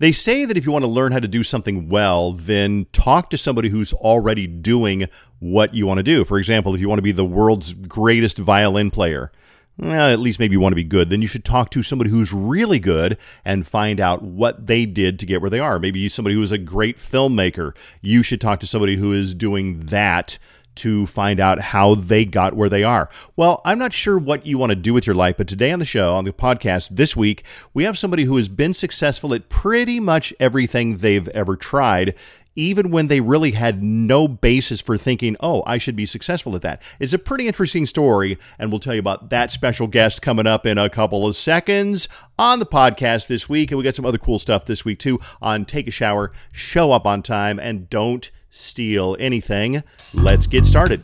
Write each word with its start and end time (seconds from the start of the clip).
They 0.00 0.12
say 0.12 0.44
that 0.44 0.56
if 0.56 0.64
you 0.64 0.70
want 0.70 0.84
to 0.84 0.90
learn 0.90 1.12
how 1.12 1.18
to 1.18 1.28
do 1.28 1.42
something 1.42 1.88
well, 1.88 2.32
then 2.32 2.86
talk 2.92 3.30
to 3.30 3.38
somebody 3.38 3.68
who's 3.68 3.92
already 3.92 4.46
doing 4.46 5.06
what 5.40 5.74
you 5.74 5.86
want 5.86 5.98
to 5.98 6.04
do. 6.04 6.24
For 6.24 6.38
example, 6.38 6.74
if 6.74 6.80
you 6.80 6.88
want 6.88 6.98
to 6.98 7.02
be 7.02 7.12
the 7.12 7.24
world's 7.24 7.72
greatest 7.72 8.38
violin 8.38 8.90
player, 8.90 9.32
well, 9.76 10.12
at 10.12 10.18
least 10.18 10.40
maybe 10.40 10.54
you 10.54 10.60
want 10.60 10.72
to 10.72 10.76
be 10.76 10.84
good, 10.84 11.08
then 11.08 11.22
you 11.22 11.28
should 11.28 11.44
talk 11.44 11.70
to 11.70 11.82
somebody 11.82 12.10
who's 12.10 12.32
really 12.32 12.80
good 12.80 13.16
and 13.44 13.66
find 13.66 14.00
out 14.00 14.22
what 14.22 14.66
they 14.66 14.86
did 14.86 15.18
to 15.20 15.26
get 15.26 15.40
where 15.40 15.50
they 15.50 15.60
are. 15.60 15.78
Maybe 15.78 16.08
somebody 16.08 16.34
who 16.34 16.42
is 16.42 16.50
a 16.50 16.58
great 16.58 16.96
filmmaker. 16.96 17.76
You 18.00 18.24
should 18.24 18.40
talk 18.40 18.58
to 18.60 18.66
somebody 18.66 18.96
who 18.96 19.12
is 19.12 19.34
doing 19.34 19.86
that 19.86 20.38
to 20.78 21.06
find 21.06 21.38
out 21.40 21.60
how 21.60 21.94
they 21.94 22.24
got 22.24 22.54
where 22.54 22.68
they 22.68 22.82
are. 22.82 23.08
Well, 23.36 23.60
I'm 23.64 23.78
not 23.78 23.92
sure 23.92 24.18
what 24.18 24.46
you 24.46 24.58
want 24.58 24.70
to 24.70 24.76
do 24.76 24.94
with 24.94 25.06
your 25.06 25.16
life, 25.16 25.36
but 25.36 25.48
today 25.48 25.70
on 25.70 25.78
the 25.78 25.84
show, 25.84 26.14
on 26.14 26.24
the 26.24 26.32
podcast 26.32 26.88
this 26.90 27.16
week, 27.16 27.44
we 27.74 27.84
have 27.84 27.98
somebody 27.98 28.24
who 28.24 28.36
has 28.36 28.48
been 28.48 28.74
successful 28.74 29.34
at 29.34 29.48
pretty 29.48 30.00
much 30.00 30.32
everything 30.40 30.98
they've 30.98 31.28
ever 31.28 31.56
tried. 31.56 32.14
Even 32.56 32.90
when 32.90 33.06
they 33.06 33.20
really 33.20 33.52
had 33.52 33.84
no 33.84 34.26
basis 34.26 34.80
for 34.80 34.96
thinking, 34.96 35.36
oh, 35.38 35.62
I 35.64 35.78
should 35.78 35.94
be 35.94 36.06
successful 36.06 36.56
at 36.56 36.62
that. 36.62 36.82
It's 36.98 37.12
a 37.12 37.18
pretty 37.18 37.46
interesting 37.46 37.86
story, 37.86 38.36
and 38.58 38.72
we'll 38.72 38.80
tell 38.80 38.94
you 38.94 38.98
about 38.98 39.30
that 39.30 39.52
special 39.52 39.86
guest 39.86 40.22
coming 40.22 40.48
up 40.48 40.66
in 40.66 40.76
a 40.76 40.90
couple 40.90 41.24
of 41.24 41.36
seconds 41.36 42.08
on 42.36 42.58
the 42.58 42.66
podcast 42.66 43.28
this 43.28 43.48
week. 43.48 43.70
And 43.70 43.78
we 43.78 43.84
got 43.84 43.94
some 43.94 44.06
other 44.06 44.18
cool 44.18 44.40
stuff 44.40 44.64
this 44.64 44.84
week, 44.84 44.98
too, 44.98 45.20
on 45.40 45.66
Take 45.66 45.86
a 45.86 45.92
Shower, 45.92 46.32
Show 46.50 46.90
Up 46.90 47.06
on 47.06 47.22
Time, 47.22 47.60
and 47.60 47.88
Don't 47.88 48.28
steal 48.50 49.16
anything. 49.18 49.82
Let's 50.14 50.46
get 50.46 50.64
started. 50.64 51.02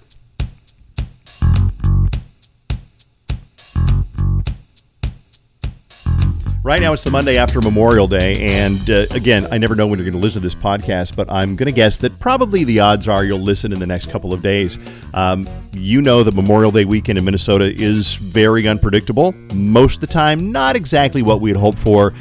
Right 6.64 6.80
now, 6.80 6.94
it's 6.94 7.04
the 7.04 7.10
Monday 7.10 7.36
after 7.36 7.60
Memorial 7.60 8.08
Day, 8.08 8.36
and 8.46 8.88
uh, 8.88 9.04
again, 9.10 9.46
I 9.52 9.58
never 9.58 9.74
know 9.76 9.86
when 9.86 9.98
you're 9.98 10.10
going 10.10 10.18
to 10.18 10.24
listen 10.24 10.40
to 10.40 10.46
this 10.46 10.54
podcast, 10.54 11.14
but 11.14 11.30
I'm 11.30 11.56
going 11.56 11.66
to 11.66 11.72
guess 11.72 11.98
that 11.98 12.18
probably 12.18 12.64
the 12.64 12.80
odds 12.80 13.06
are 13.06 13.22
you'll 13.22 13.38
listen 13.38 13.70
in 13.70 13.78
the 13.78 13.86
next 13.86 14.10
couple 14.10 14.32
of 14.32 14.40
days. 14.40 14.78
Um, 15.12 15.46
you 15.74 16.00
know, 16.00 16.22
the 16.22 16.32
Memorial 16.32 16.70
Day 16.70 16.86
weekend 16.86 17.18
in 17.18 17.24
Minnesota 17.26 17.66
is 17.66 18.14
very 18.14 18.66
unpredictable. 18.66 19.32
Most 19.54 19.96
of 19.96 20.00
the 20.00 20.06
time, 20.06 20.52
not 20.52 20.74
exactly 20.74 21.20
what 21.20 21.42
we 21.42 21.50
had 21.50 21.58
hoped 21.58 21.76
for. 21.80 22.14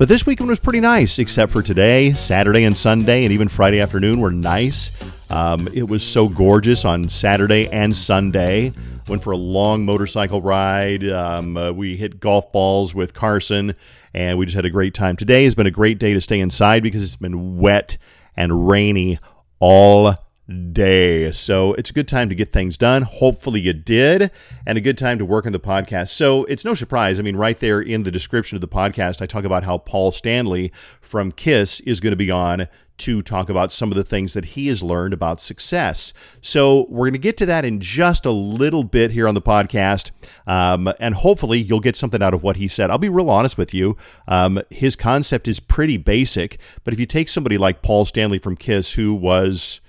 But 0.00 0.08
this 0.08 0.24
weekend 0.24 0.48
was 0.48 0.58
pretty 0.58 0.80
nice, 0.80 1.18
except 1.18 1.52
for 1.52 1.62
today, 1.62 2.14
Saturday 2.14 2.64
and 2.64 2.74
Sunday, 2.74 3.24
and 3.24 3.34
even 3.34 3.48
Friday 3.48 3.80
afternoon 3.80 4.18
were 4.18 4.30
nice. 4.30 5.30
Um, 5.30 5.68
it 5.74 5.82
was 5.82 6.02
so 6.02 6.26
gorgeous 6.26 6.86
on 6.86 7.10
Saturday 7.10 7.68
and 7.68 7.94
Sunday. 7.94 8.72
Went 9.08 9.22
for 9.22 9.32
a 9.32 9.36
long 9.36 9.84
motorcycle 9.84 10.40
ride. 10.40 11.06
Um, 11.06 11.54
uh, 11.54 11.72
we 11.72 11.98
hit 11.98 12.18
golf 12.18 12.50
balls 12.50 12.94
with 12.94 13.12
Carson, 13.12 13.74
and 14.14 14.38
we 14.38 14.46
just 14.46 14.56
had 14.56 14.64
a 14.64 14.70
great 14.70 14.94
time. 14.94 15.16
Today 15.16 15.44
has 15.44 15.54
been 15.54 15.66
a 15.66 15.70
great 15.70 15.98
day 15.98 16.14
to 16.14 16.20
stay 16.22 16.40
inside 16.40 16.82
because 16.82 17.02
it's 17.02 17.16
been 17.16 17.58
wet 17.58 17.98
and 18.34 18.66
rainy 18.66 19.18
all 19.58 20.14
day. 20.50 21.32
So 21.32 21.74
it's 21.74 21.90
a 21.90 21.92
good 21.92 22.08
time 22.08 22.28
to 22.28 22.34
get 22.34 22.50
things 22.50 22.76
done. 22.76 23.02
Hopefully 23.02 23.60
you 23.60 23.72
did, 23.72 24.30
and 24.66 24.76
a 24.76 24.80
good 24.80 24.98
time 24.98 25.18
to 25.18 25.24
work 25.24 25.46
on 25.46 25.52
the 25.52 25.60
podcast. 25.60 26.10
So 26.10 26.44
it's 26.44 26.64
no 26.64 26.74
surprise. 26.74 27.18
I 27.18 27.22
mean, 27.22 27.36
right 27.36 27.58
there 27.58 27.80
in 27.80 28.02
the 28.02 28.10
description 28.10 28.56
of 28.56 28.60
the 28.60 28.68
podcast, 28.68 29.22
I 29.22 29.26
talk 29.26 29.44
about 29.44 29.64
how 29.64 29.78
Paul 29.78 30.12
Stanley 30.12 30.72
from 31.00 31.32
KISS 31.32 31.80
is 31.80 32.00
going 32.00 32.12
to 32.12 32.16
be 32.16 32.30
on 32.30 32.68
to 32.98 33.22
talk 33.22 33.48
about 33.48 33.72
some 33.72 33.90
of 33.90 33.96
the 33.96 34.04
things 34.04 34.34
that 34.34 34.44
he 34.44 34.68
has 34.68 34.82
learned 34.82 35.14
about 35.14 35.40
success. 35.40 36.12
So 36.42 36.86
we're 36.90 37.06
going 37.06 37.12
to 37.12 37.18
get 37.18 37.38
to 37.38 37.46
that 37.46 37.64
in 37.64 37.80
just 37.80 38.26
a 38.26 38.30
little 38.30 38.84
bit 38.84 39.10
here 39.12 39.26
on 39.26 39.34
the 39.34 39.40
podcast, 39.40 40.10
um, 40.46 40.92
and 41.00 41.14
hopefully 41.14 41.58
you'll 41.58 41.80
get 41.80 41.96
something 41.96 42.22
out 42.22 42.34
of 42.34 42.42
what 42.42 42.56
he 42.56 42.68
said. 42.68 42.90
I'll 42.90 42.98
be 42.98 43.08
real 43.08 43.30
honest 43.30 43.56
with 43.56 43.72
you. 43.72 43.96
Um, 44.28 44.60
his 44.68 44.96
concept 44.96 45.48
is 45.48 45.60
pretty 45.60 45.96
basic, 45.96 46.58
but 46.84 46.92
if 46.92 47.00
you 47.00 47.06
take 47.06 47.30
somebody 47.30 47.56
like 47.56 47.80
Paul 47.80 48.04
Stanley 48.04 48.38
from 48.38 48.54
KISS, 48.54 48.92
who 48.92 49.14
was 49.14 49.80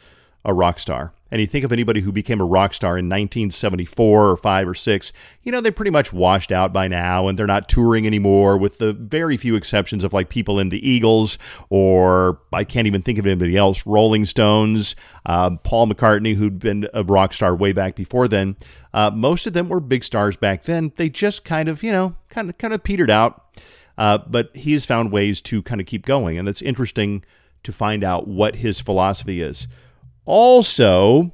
a 0.44 0.54
rock 0.54 0.80
star. 0.80 1.14
And 1.32 1.40
you 1.40 1.48
think 1.48 1.64
of 1.64 1.72
anybody 1.72 2.02
who 2.02 2.12
became 2.12 2.42
a 2.42 2.46
rock 2.46 2.74
star 2.74 2.98
in 2.98 3.06
1974 3.06 4.28
or 4.32 4.36
5 4.36 4.68
or 4.68 4.76
6, 4.76 5.14
you 5.44 5.52
know, 5.52 5.62
they're 5.62 5.72
pretty 5.72 5.92
much 5.92 6.12
washed 6.12 6.52
out 6.52 6.74
by 6.74 6.90
now 6.90 7.30
and 7.30 7.40
they're 7.40 7.48
not 7.48 7.70
touring 7.70 8.06
anymore, 8.06 8.58
with 8.58 8.80
the 8.80 8.92
very 8.92 9.38
few 9.38 9.56
exceptions 9.56 10.04
of 10.04 10.12
like 10.12 10.28
people 10.28 10.60
in 10.60 10.70
the 10.70 10.88
Eagles 10.88 11.38
or 11.70 12.42
I 12.52 12.66
can't 12.66 12.86
even 12.86 13.02
think 13.02 13.18
of 13.18 13.26
anybody 13.26 13.56
else, 13.56 13.86
Rolling 13.86 14.26
Stones, 14.26 14.94
uh, 15.26 15.52
Paul 15.64 15.88
McCartney, 15.88 16.36
who'd 16.36 16.60
been 16.60 16.88
a 16.94 17.04
rock 17.04 17.34
star 17.34 17.56
way 17.56 17.72
back 17.72 17.96
before 17.96 18.28
then. 18.28 18.58
Uh, 18.94 19.10
most 19.14 19.48
of 19.48 19.54
them 19.54 19.70
were 19.70 19.80
big 19.80 20.04
stars 20.04 20.36
back 20.36 20.64
then. 20.64 20.92
They 20.98 21.08
just 21.08 21.46
kind 21.46 21.70
of, 21.70 21.82
you 21.82 21.94
know, 21.94 22.18
kind 22.30 22.50
of, 22.50 22.58
kind 22.58 22.74
of 22.74 22.84
petered 22.84 23.10
out. 23.10 23.58
Uh, 23.98 24.18
but 24.18 24.56
he 24.56 24.74
has 24.74 24.86
found 24.86 25.14
ways 25.14 25.42
to 25.44 25.62
kind 25.64 25.80
of 25.80 25.88
keep 25.88 26.06
going. 26.06 26.38
And 26.38 26.50
it's 26.50 26.62
interesting 26.62 27.24
to 27.64 27.72
find 27.72 28.04
out 28.04 28.28
what 28.28 28.58
his 28.58 28.82
philosophy 28.82 29.42
is. 29.42 29.68
Also, 30.26 31.34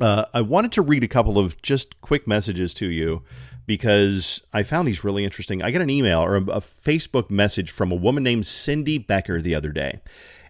uh, 0.00 0.24
I 0.32 0.40
wanted 0.42 0.72
to 0.72 0.82
read 0.82 1.02
a 1.02 1.08
couple 1.08 1.38
of 1.38 1.60
just 1.62 2.00
quick 2.00 2.26
messages 2.26 2.74
to 2.74 2.86
you 2.86 3.22
because 3.66 4.42
I 4.52 4.62
found 4.62 4.86
these 4.86 5.04
really 5.04 5.24
interesting. 5.24 5.62
I 5.62 5.70
got 5.70 5.82
an 5.82 5.90
email 5.90 6.20
or 6.20 6.36
a, 6.36 6.42
a, 6.42 6.60
Facebook 6.60 7.30
message 7.30 7.70
from 7.70 7.90
a 7.90 7.96
woman 7.96 8.22
named 8.22 8.46
Cindy 8.46 8.98
Becker 8.98 9.40
the 9.40 9.54
other 9.54 9.70
day. 9.70 10.00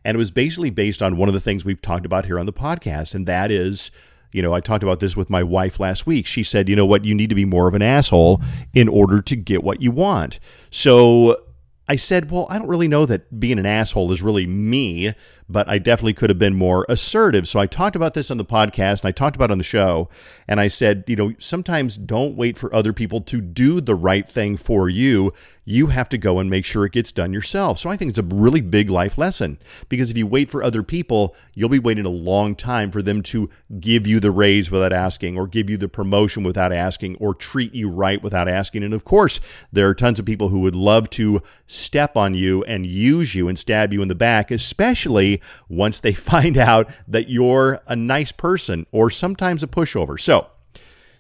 And 0.04 0.14
it 0.14 0.18
was 0.18 0.30
basically 0.30 0.70
based 0.70 1.02
on 1.02 1.16
one 1.16 1.28
of 1.28 1.34
the 1.34 1.40
things 1.40 1.64
we've 1.64 1.80
talked 1.80 2.06
about 2.06 2.26
here 2.26 2.38
on 2.38 2.46
the 2.46 2.52
podcast, 2.52 3.14
and 3.14 3.26
that 3.26 3.50
is. 3.50 3.90
You 4.32 4.42
know, 4.42 4.52
I 4.52 4.60
talked 4.60 4.82
about 4.82 5.00
this 5.00 5.16
with 5.16 5.30
my 5.30 5.42
wife 5.42 5.80
last 5.80 6.06
week. 6.06 6.26
She 6.26 6.42
said, 6.42 6.68
you 6.68 6.76
know 6.76 6.84
what, 6.84 7.06
you 7.06 7.14
need 7.14 7.30
to 7.30 7.34
be 7.34 7.46
more 7.46 7.68
of 7.68 7.74
an 7.74 7.80
asshole 7.80 8.42
in 8.74 8.86
order 8.86 9.22
to 9.22 9.36
get 9.36 9.62
what 9.62 9.80
you 9.80 9.90
want. 9.90 10.40
So 10.70 11.40
I 11.88 11.96
said, 11.96 12.30
well, 12.30 12.46
I 12.50 12.58
don't 12.58 12.68
really 12.68 12.88
know 12.88 13.06
that 13.06 13.38
being 13.38 13.58
an 13.58 13.66
asshole 13.66 14.10
is 14.12 14.22
really 14.22 14.46
me 14.46 15.14
but 15.48 15.68
I 15.68 15.78
definitely 15.78 16.14
could 16.14 16.30
have 16.30 16.38
been 16.38 16.54
more 16.54 16.84
assertive. 16.88 17.46
So 17.48 17.60
I 17.60 17.66
talked 17.66 17.96
about 17.96 18.14
this 18.14 18.30
on 18.30 18.36
the 18.36 18.44
podcast 18.44 19.02
and 19.02 19.08
I 19.08 19.12
talked 19.12 19.36
about 19.36 19.50
on 19.50 19.58
the 19.58 19.64
show. 19.64 20.08
And 20.48 20.60
I 20.60 20.68
said, 20.68 21.04
you 21.06 21.16
know, 21.16 21.32
sometimes 21.38 21.96
don't 21.96 22.36
wait 22.36 22.58
for 22.58 22.74
other 22.74 22.92
people 22.92 23.20
to 23.22 23.40
do 23.40 23.80
the 23.80 23.94
right 23.94 24.28
thing 24.28 24.56
for 24.56 24.88
you. 24.88 25.32
You 25.64 25.88
have 25.88 26.08
to 26.10 26.18
go 26.18 26.38
and 26.38 26.48
make 26.48 26.64
sure 26.64 26.84
it 26.84 26.92
gets 26.92 27.12
done 27.12 27.32
yourself. 27.32 27.78
So 27.78 27.90
I 27.90 27.96
think 27.96 28.10
it's 28.10 28.18
a 28.18 28.22
really 28.22 28.60
big 28.60 28.90
life 28.90 29.18
lesson 29.18 29.58
because 29.88 30.10
if 30.10 30.16
you 30.16 30.26
wait 30.26 30.48
for 30.48 30.62
other 30.62 30.82
people, 30.82 31.34
you'll 31.54 31.68
be 31.68 31.78
waiting 31.78 32.06
a 32.06 32.10
long 32.10 32.54
time 32.54 32.90
for 32.90 33.02
them 33.02 33.22
to 33.22 33.50
give 33.80 34.06
you 34.06 34.20
the 34.20 34.30
raise 34.30 34.70
without 34.70 34.92
asking 34.92 35.38
or 35.38 35.46
give 35.46 35.68
you 35.70 35.76
the 35.76 35.88
promotion 35.88 36.44
without 36.44 36.72
asking 36.72 37.16
or 37.16 37.34
treat 37.34 37.74
you 37.74 37.88
right 37.88 38.22
without 38.22 38.48
asking. 38.48 38.84
And 38.84 38.94
of 38.94 39.04
course, 39.04 39.40
there 39.72 39.88
are 39.88 39.94
tons 39.94 40.18
of 40.18 40.26
people 40.26 40.48
who 40.48 40.60
would 40.60 40.76
love 40.76 41.10
to 41.10 41.42
step 41.76 42.16
on 42.16 42.34
you 42.34 42.64
and 42.64 42.86
use 42.86 43.34
you 43.34 43.48
and 43.48 43.58
stab 43.58 43.92
you 43.92 44.02
in 44.02 44.08
the 44.08 44.14
back, 44.14 44.50
especially 44.50 45.40
once 45.68 45.98
they 45.98 46.12
find 46.14 46.56
out 46.56 46.90
that 47.06 47.28
you're 47.28 47.80
a 47.86 47.96
nice 47.96 48.32
person 48.32 48.86
or 48.92 49.10
sometimes 49.10 49.62
a 49.62 49.66
pushover. 49.66 50.20
So, 50.20 50.48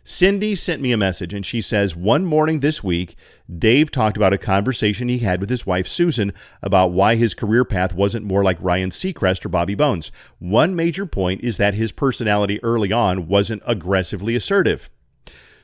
Cindy 0.08 0.54
sent 0.54 0.80
me 0.80 0.92
a 0.92 0.96
message 0.96 1.34
and 1.34 1.44
she 1.44 1.60
says, 1.60 1.96
One 1.96 2.24
morning 2.24 2.60
this 2.60 2.84
week, 2.84 3.16
Dave 3.58 3.90
talked 3.90 4.16
about 4.16 4.32
a 4.32 4.38
conversation 4.38 5.08
he 5.08 5.18
had 5.18 5.40
with 5.40 5.50
his 5.50 5.66
wife, 5.66 5.88
Susan, 5.88 6.32
about 6.62 6.92
why 6.92 7.16
his 7.16 7.34
career 7.34 7.64
path 7.64 7.92
wasn't 7.92 8.24
more 8.24 8.44
like 8.44 8.56
Ryan 8.60 8.90
Seacrest 8.90 9.44
or 9.44 9.48
Bobby 9.48 9.74
Bones. 9.74 10.12
One 10.38 10.76
major 10.76 11.06
point 11.06 11.42
is 11.42 11.56
that 11.56 11.74
his 11.74 11.90
personality 11.90 12.62
early 12.62 12.92
on 12.92 13.26
wasn't 13.26 13.64
aggressively 13.66 14.36
assertive. 14.36 14.90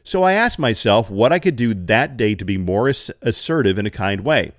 So 0.03 0.25
I 0.25 0.33
asked 0.33 0.59
myself 0.59 1.09
what 1.09 1.33
I 1.33 1.39
could 1.39 1.55
do 1.55 1.73
that 1.73 2.17
day 2.17 2.35
to 2.35 2.45
be 2.45 2.59
more 2.59 2.89
assertive 2.89 3.79
in 3.79 3.87
a 3.87 3.91
kind 3.91 4.23
way. 4.23 4.53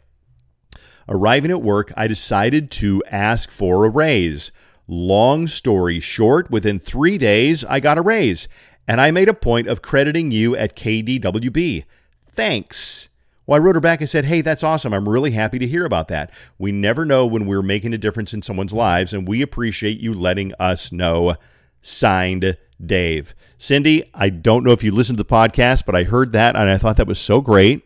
Arriving 1.10 1.52
at 1.52 1.62
work, 1.62 1.92
I 1.98 2.08
decided 2.08 2.72
to 2.72 3.04
ask 3.10 3.52
for 3.52 3.86
a 3.86 3.90
raise. 3.90 4.52
Long 4.88 5.48
story 5.48 6.00
short, 6.00 6.50
within 6.52 6.80
three 6.80 7.18
days, 7.18 7.64
I 7.66 7.80
got 7.80 7.98
a 7.98 8.02
raise, 8.02 8.48
and 8.88 9.00
I 9.00 9.12
made 9.12 9.30
a 9.30 9.34
point 9.34 9.68
of 9.68 9.82
crediting 9.82 10.32
you 10.32 10.56
at 10.56 10.76
KDWB. 10.76 11.86
Thanks. 12.26 13.10
Well, 13.46 13.58
I 13.58 13.64
wrote 13.64 13.76
her 13.76 13.82
back 13.82 14.00
and 14.00 14.10
said, 14.10 14.26
Hey, 14.26 14.42
that's 14.42 14.64
awesome. 14.64 14.94
I'm 14.94 15.10
really 15.10 15.32
happy 15.32 15.60
to 15.60 15.68
hear 15.68 15.86
about 15.86 16.08
that. 16.08 16.32
We 16.58 16.72
never 16.72 17.06
know 17.06 17.26
when 17.26 17.46
we're 17.46 17.62
making 17.62 17.94
a 17.94 17.98
difference 17.98 18.34
in 18.34 18.42
someone's 18.42 18.74
lives, 18.74 19.14
and 19.14 19.28
we 19.28 19.42
appreciate 19.42 20.00
you 20.00 20.14
letting 20.14 20.54
us 20.60 20.92
know. 20.92 21.36
Signed, 21.82 22.58
Dave. 22.84 23.36
Cindy, 23.58 24.10
I 24.14 24.30
don't 24.30 24.64
know 24.64 24.72
if 24.72 24.84
you 24.84 24.92
listened 24.92 25.18
to 25.18 25.24
the 25.24 25.30
podcast, 25.30 25.86
but 25.86 25.96
I 25.96 26.04
heard 26.04 26.32
that 26.32 26.56
and 26.56 26.70
I 26.70 26.78
thought 26.78 26.98
that 26.98 27.08
was 27.08 27.20
so 27.20 27.42
great. 27.42 27.84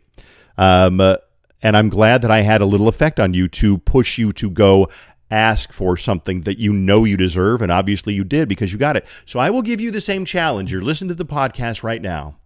Um, 0.58 1.18
and 1.62 1.76
I'm 1.76 1.90
glad 1.90 2.22
that 2.22 2.32
I 2.32 2.42
had 2.42 2.62
a 2.62 2.66
little 2.66 2.88
effect 2.88 3.20
on 3.20 3.34
you 3.34 3.48
to 3.50 3.78
push 3.80 4.18
you 4.18 4.32
to 4.34 4.50
go 4.50 4.88
ask 5.30 5.74
for 5.74 5.98
something 5.98 6.42
that 6.42 6.58
you 6.58 6.72
know 6.72 7.04
you 7.04 7.18
deserve. 7.18 7.62
And 7.62 7.72
obviously 7.72 8.14
you 8.14 8.24
did 8.24 8.48
because 8.48 8.72
you 8.72 8.80
got 8.80 8.96
it. 8.96 9.06
So 9.26 9.40
I 9.40 9.50
will 9.50 9.62
give 9.62 9.82
you 9.82 9.92
the 9.92 10.02
same 10.02 10.26
challenge. 10.26 10.72
You're 10.72 10.82
listening 10.82 11.10
to 11.10 11.16
the 11.16 11.26
podcast 11.26 11.84
right 11.84 12.02
now. 12.02 12.38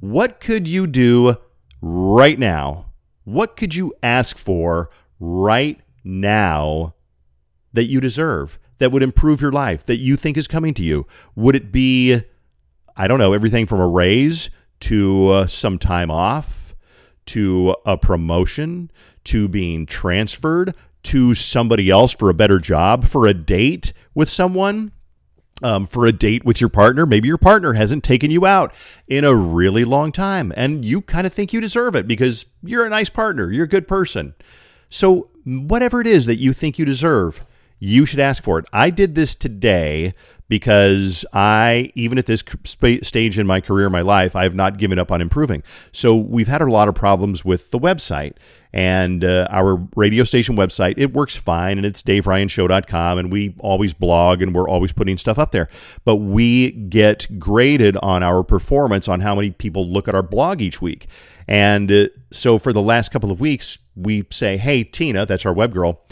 What 0.00 0.40
could 0.40 0.68
you 0.68 0.86
do 0.86 1.36
right 1.80 2.38
now? 2.38 2.86
What 3.24 3.56
could 3.56 3.74
you 3.74 3.94
ask 4.02 4.36
for 4.36 4.90
right 5.18 5.80
now 6.04 6.94
that 7.72 7.84
you 7.84 8.00
deserve, 8.00 8.58
that 8.78 8.92
would 8.92 9.02
improve 9.02 9.40
your 9.40 9.52
life, 9.52 9.84
that 9.86 9.98
you 9.98 10.16
think 10.16 10.36
is 10.36 10.48
coming 10.48 10.74
to 10.74 10.82
you? 10.82 11.06
Would 11.36 11.56
it 11.56 11.72
be, 11.72 12.20
I 12.96 13.06
don't 13.06 13.18
know, 13.18 13.32
everything 13.32 13.66
from 13.66 13.80
a 13.80 13.86
raise 13.86 14.50
to 14.80 15.28
uh, 15.28 15.46
some 15.46 15.78
time 15.78 16.10
off? 16.10 16.61
To 17.26 17.76
a 17.86 17.96
promotion 17.96 18.90
to 19.24 19.48
being 19.48 19.86
transferred 19.86 20.74
to 21.04 21.34
somebody 21.34 21.90
else 21.90 22.12
for 22.12 22.30
a 22.30 22.34
better 22.34 22.58
job, 22.58 23.04
for 23.04 23.26
a 23.26 23.34
date 23.34 23.92
with 24.14 24.28
someone, 24.28 24.92
um, 25.62 25.86
for 25.86 26.06
a 26.06 26.12
date 26.12 26.44
with 26.44 26.60
your 26.60 26.70
partner. 26.70 27.06
Maybe 27.06 27.28
your 27.28 27.38
partner 27.38 27.72
hasn't 27.74 28.04
taken 28.04 28.30
you 28.30 28.46
out 28.46 28.74
in 29.08 29.24
a 29.24 29.34
really 29.34 29.84
long 29.84 30.12
time, 30.12 30.52
and 30.56 30.84
you 30.84 31.02
kind 31.02 31.26
of 31.26 31.32
think 31.32 31.52
you 31.52 31.60
deserve 31.60 31.96
it 31.96 32.06
because 32.06 32.46
you're 32.62 32.86
a 32.86 32.90
nice 32.90 33.10
partner, 33.10 33.50
you're 33.50 33.64
a 33.64 33.68
good 33.68 33.88
person. 33.88 34.34
So, 34.88 35.30
whatever 35.44 36.00
it 36.00 36.06
is 36.06 36.26
that 36.26 36.36
you 36.36 36.52
think 36.52 36.78
you 36.78 36.84
deserve, 36.84 37.44
you 37.84 38.06
should 38.06 38.20
ask 38.20 38.44
for 38.44 38.60
it. 38.60 38.66
I 38.72 38.90
did 38.90 39.16
this 39.16 39.34
today 39.34 40.14
because 40.46 41.24
I, 41.32 41.90
even 41.96 42.16
at 42.16 42.26
this 42.26 42.44
stage 43.02 43.40
in 43.40 43.46
my 43.48 43.60
career, 43.60 43.90
my 43.90 44.02
life, 44.02 44.36
I 44.36 44.44
have 44.44 44.54
not 44.54 44.78
given 44.78 45.00
up 45.00 45.10
on 45.10 45.20
improving. 45.20 45.64
So 45.90 46.14
we've 46.14 46.46
had 46.46 46.62
a 46.62 46.70
lot 46.70 46.86
of 46.86 46.94
problems 46.94 47.44
with 47.44 47.72
the 47.72 47.80
website 47.80 48.34
and 48.72 49.24
uh, 49.24 49.48
our 49.50 49.84
radio 49.96 50.22
station 50.22 50.54
website. 50.54 50.94
It 50.96 51.12
works 51.12 51.34
fine 51.34 51.76
and 51.76 51.84
it's 51.84 52.04
daveryanshow.com 52.04 53.18
and 53.18 53.32
we 53.32 53.56
always 53.58 53.94
blog 53.94 54.42
and 54.42 54.54
we're 54.54 54.68
always 54.68 54.92
putting 54.92 55.18
stuff 55.18 55.36
up 55.36 55.50
there. 55.50 55.68
But 56.04 56.16
we 56.16 56.70
get 56.70 57.40
graded 57.40 57.96
on 57.96 58.22
our 58.22 58.44
performance 58.44 59.08
on 59.08 59.22
how 59.22 59.34
many 59.34 59.50
people 59.50 59.88
look 59.88 60.06
at 60.06 60.14
our 60.14 60.22
blog 60.22 60.60
each 60.60 60.80
week. 60.80 61.08
And 61.48 61.90
uh, 61.90 62.08
so 62.30 62.60
for 62.60 62.72
the 62.72 62.80
last 62.80 63.10
couple 63.10 63.32
of 63.32 63.40
weeks, 63.40 63.78
we 63.96 64.24
say, 64.30 64.56
hey, 64.56 64.84
Tina, 64.84 65.26
that's 65.26 65.44
our 65.44 65.52
web 65.52 65.72
girl 65.72 66.04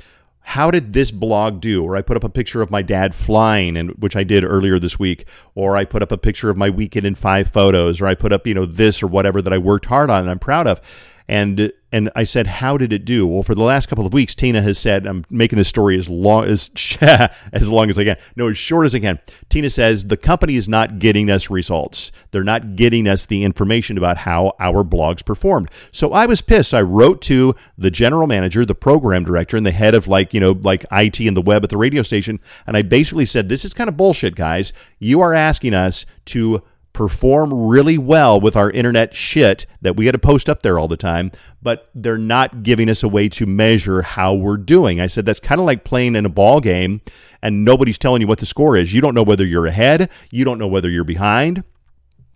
how 0.51 0.69
did 0.69 0.95
this 0.95 1.13
blog 1.13 1.61
do? 1.61 1.85
Or 1.85 1.97
I 1.97 2.03
put 2.03 2.17
up 2.17 2.25
a 2.25 2.29
picture 2.29 2.61
of 2.61 2.73
my 2.73 2.83
dad 2.83 3.15
flying, 3.15 3.77
and 3.77 3.91
which 3.93 4.17
I 4.17 4.25
did 4.25 4.43
earlier 4.43 4.81
this 4.81 4.99
week. 4.99 5.29
Or 5.55 5.77
I 5.77 5.85
put 5.85 6.03
up 6.03 6.11
a 6.11 6.19
picture 6.19 6.51
of 6.51 6.57
my 6.57 6.69
weekend 6.69 7.07
in 7.07 7.15
five 7.15 7.47
photos. 7.47 8.01
Or 8.01 8.09
I 8.09 8.17
put 8.17 8.33
up, 8.33 8.49
you 8.49 8.55
know, 8.55 8.67
this 8.67 9.01
or 9.01 9.07
whatever 9.07 9.41
that 9.43 9.53
I 9.53 9.59
worked 9.59 9.87
hard 9.87 10.11
on 10.11 10.23
and 10.23 10.29
I'm 10.29 10.41
proud 10.41 10.67
of. 10.67 10.81
And 11.29 11.73
and 11.93 12.11
I 12.15 12.25
said, 12.25 12.47
"How 12.47 12.77
did 12.77 12.93
it 12.93 13.05
do?" 13.05 13.27
Well, 13.27 13.43
for 13.43 13.55
the 13.55 13.63
last 13.63 13.89
couple 13.89 14.07
of 14.07 14.13
weeks, 14.13 14.35
Tina 14.35 14.63
has 14.63 14.79
said, 14.79 15.07
"I'm 15.07 15.25
making 15.31 15.59
this 15.59 15.69
story 15.69 15.99
as 15.99 16.09
long 16.09 16.45
as 16.45 16.71
as 17.01 17.71
long 17.71 17.91
as 17.91 17.99
I 17.99 18.05
can, 18.05 18.17
no, 18.37 18.49
as 18.49 18.59
short 18.59 18.87
as 18.87 18.95
I 18.95 19.01
can." 19.01 19.19
Tina 19.49 19.71
says 19.71 20.07
the 20.07 20.17
company 20.17 20.57
is 20.57 20.69
not 20.69 20.99
getting 20.99 21.31
us 21.31 21.51
results. 21.51 22.13
They're 22.31 22.45
not 22.45 22.77
getting 22.77 23.09
us 23.09 23.27
the 23.27 23.45
information 23.45 23.99
about 23.99 24.19
how 24.19 24.55
our 24.61 24.85
blogs 24.85 25.25
performed. 25.25 25.71
So 25.91 26.13
I 26.13 26.27
was 26.27 26.43
pissed. 26.43 26.75
I 26.75 26.83
wrote 26.83 27.23
to 27.23 27.55
the 27.77 27.91
general 27.91 28.27
manager, 28.27 28.65
the 28.65 28.75
program 28.75 29.25
director, 29.25 29.57
and 29.57 29.67
the 29.67 29.73
head 29.73 29.95
of 29.95 30.07
like 30.07 30.33
you 30.33 30.41
know 30.41 30.53
like 30.53 30.85
IT 30.93 31.21
and 31.21 31.37
the 31.37 31.43
web 31.43 31.65
at 31.65 31.71
the 31.71 31.79
radio 31.79 32.03
station, 32.03 32.41
and 32.67 32.77
I 32.77 32.83
basically 32.83 33.27
said, 33.27 33.49
"This 33.49 33.65
is 33.65 33.75
kind 33.75 33.89
of 33.89 33.97
bullshit, 33.97 34.35
guys. 34.35 34.73
You 34.99 35.21
are 35.21 35.35
asking 35.35 35.75
us 35.75 36.07
to." 36.27 36.63
Perform 36.93 37.53
really 37.55 37.97
well 37.97 38.41
with 38.41 38.57
our 38.57 38.71
internet 38.71 39.15
shit 39.15 39.67
that 39.81 39.97
we 39.97 40.05
got 40.05 40.13
to 40.13 40.19
post 40.19 40.49
up 40.49 40.63
there 40.63 40.79
all 40.79 40.89
the 40.89 40.97
time, 40.97 41.31
but 41.63 41.89
they're 41.95 42.19
not 42.19 42.63
giving 42.63 42.89
us 42.89 43.03
a 43.03 43.09
way 43.09 43.29
to 43.29 43.47
measure 43.47 44.03
how 44.03 44.35
we're 44.35 44.57
doing. 44.57 45.01
I 45.01 45.07
said 45.07 45.25
that's 45.25 45.41
kind 45.41 45.61
of 45.61 45.67
like 45.67 45.85
playing 45.85 46.17
in 46.17 46.27
a 46.27 46.31
ball 46.31 46.61
game 46.61 47.01
and 47.43 47.65
nobody's 47.65 47.99
telling 47.99 48.21
you 48.21 48.29
what 48.29 48.39
the 48.39 48.47
score 48.47 48.77
is. 48.77 48.93
You 48.93 49.01
don't 49.01 49.15
know 49.15 49.23
whether 49.23 49.45
you're 49.45 49.67
ahead, 49.67 50.11
you 50.31 50.45
don't 50.45 50.59
know 50.59 50.69
whether 50.69 50.91
you're 50.91 51.05
behind. 51.05 51.65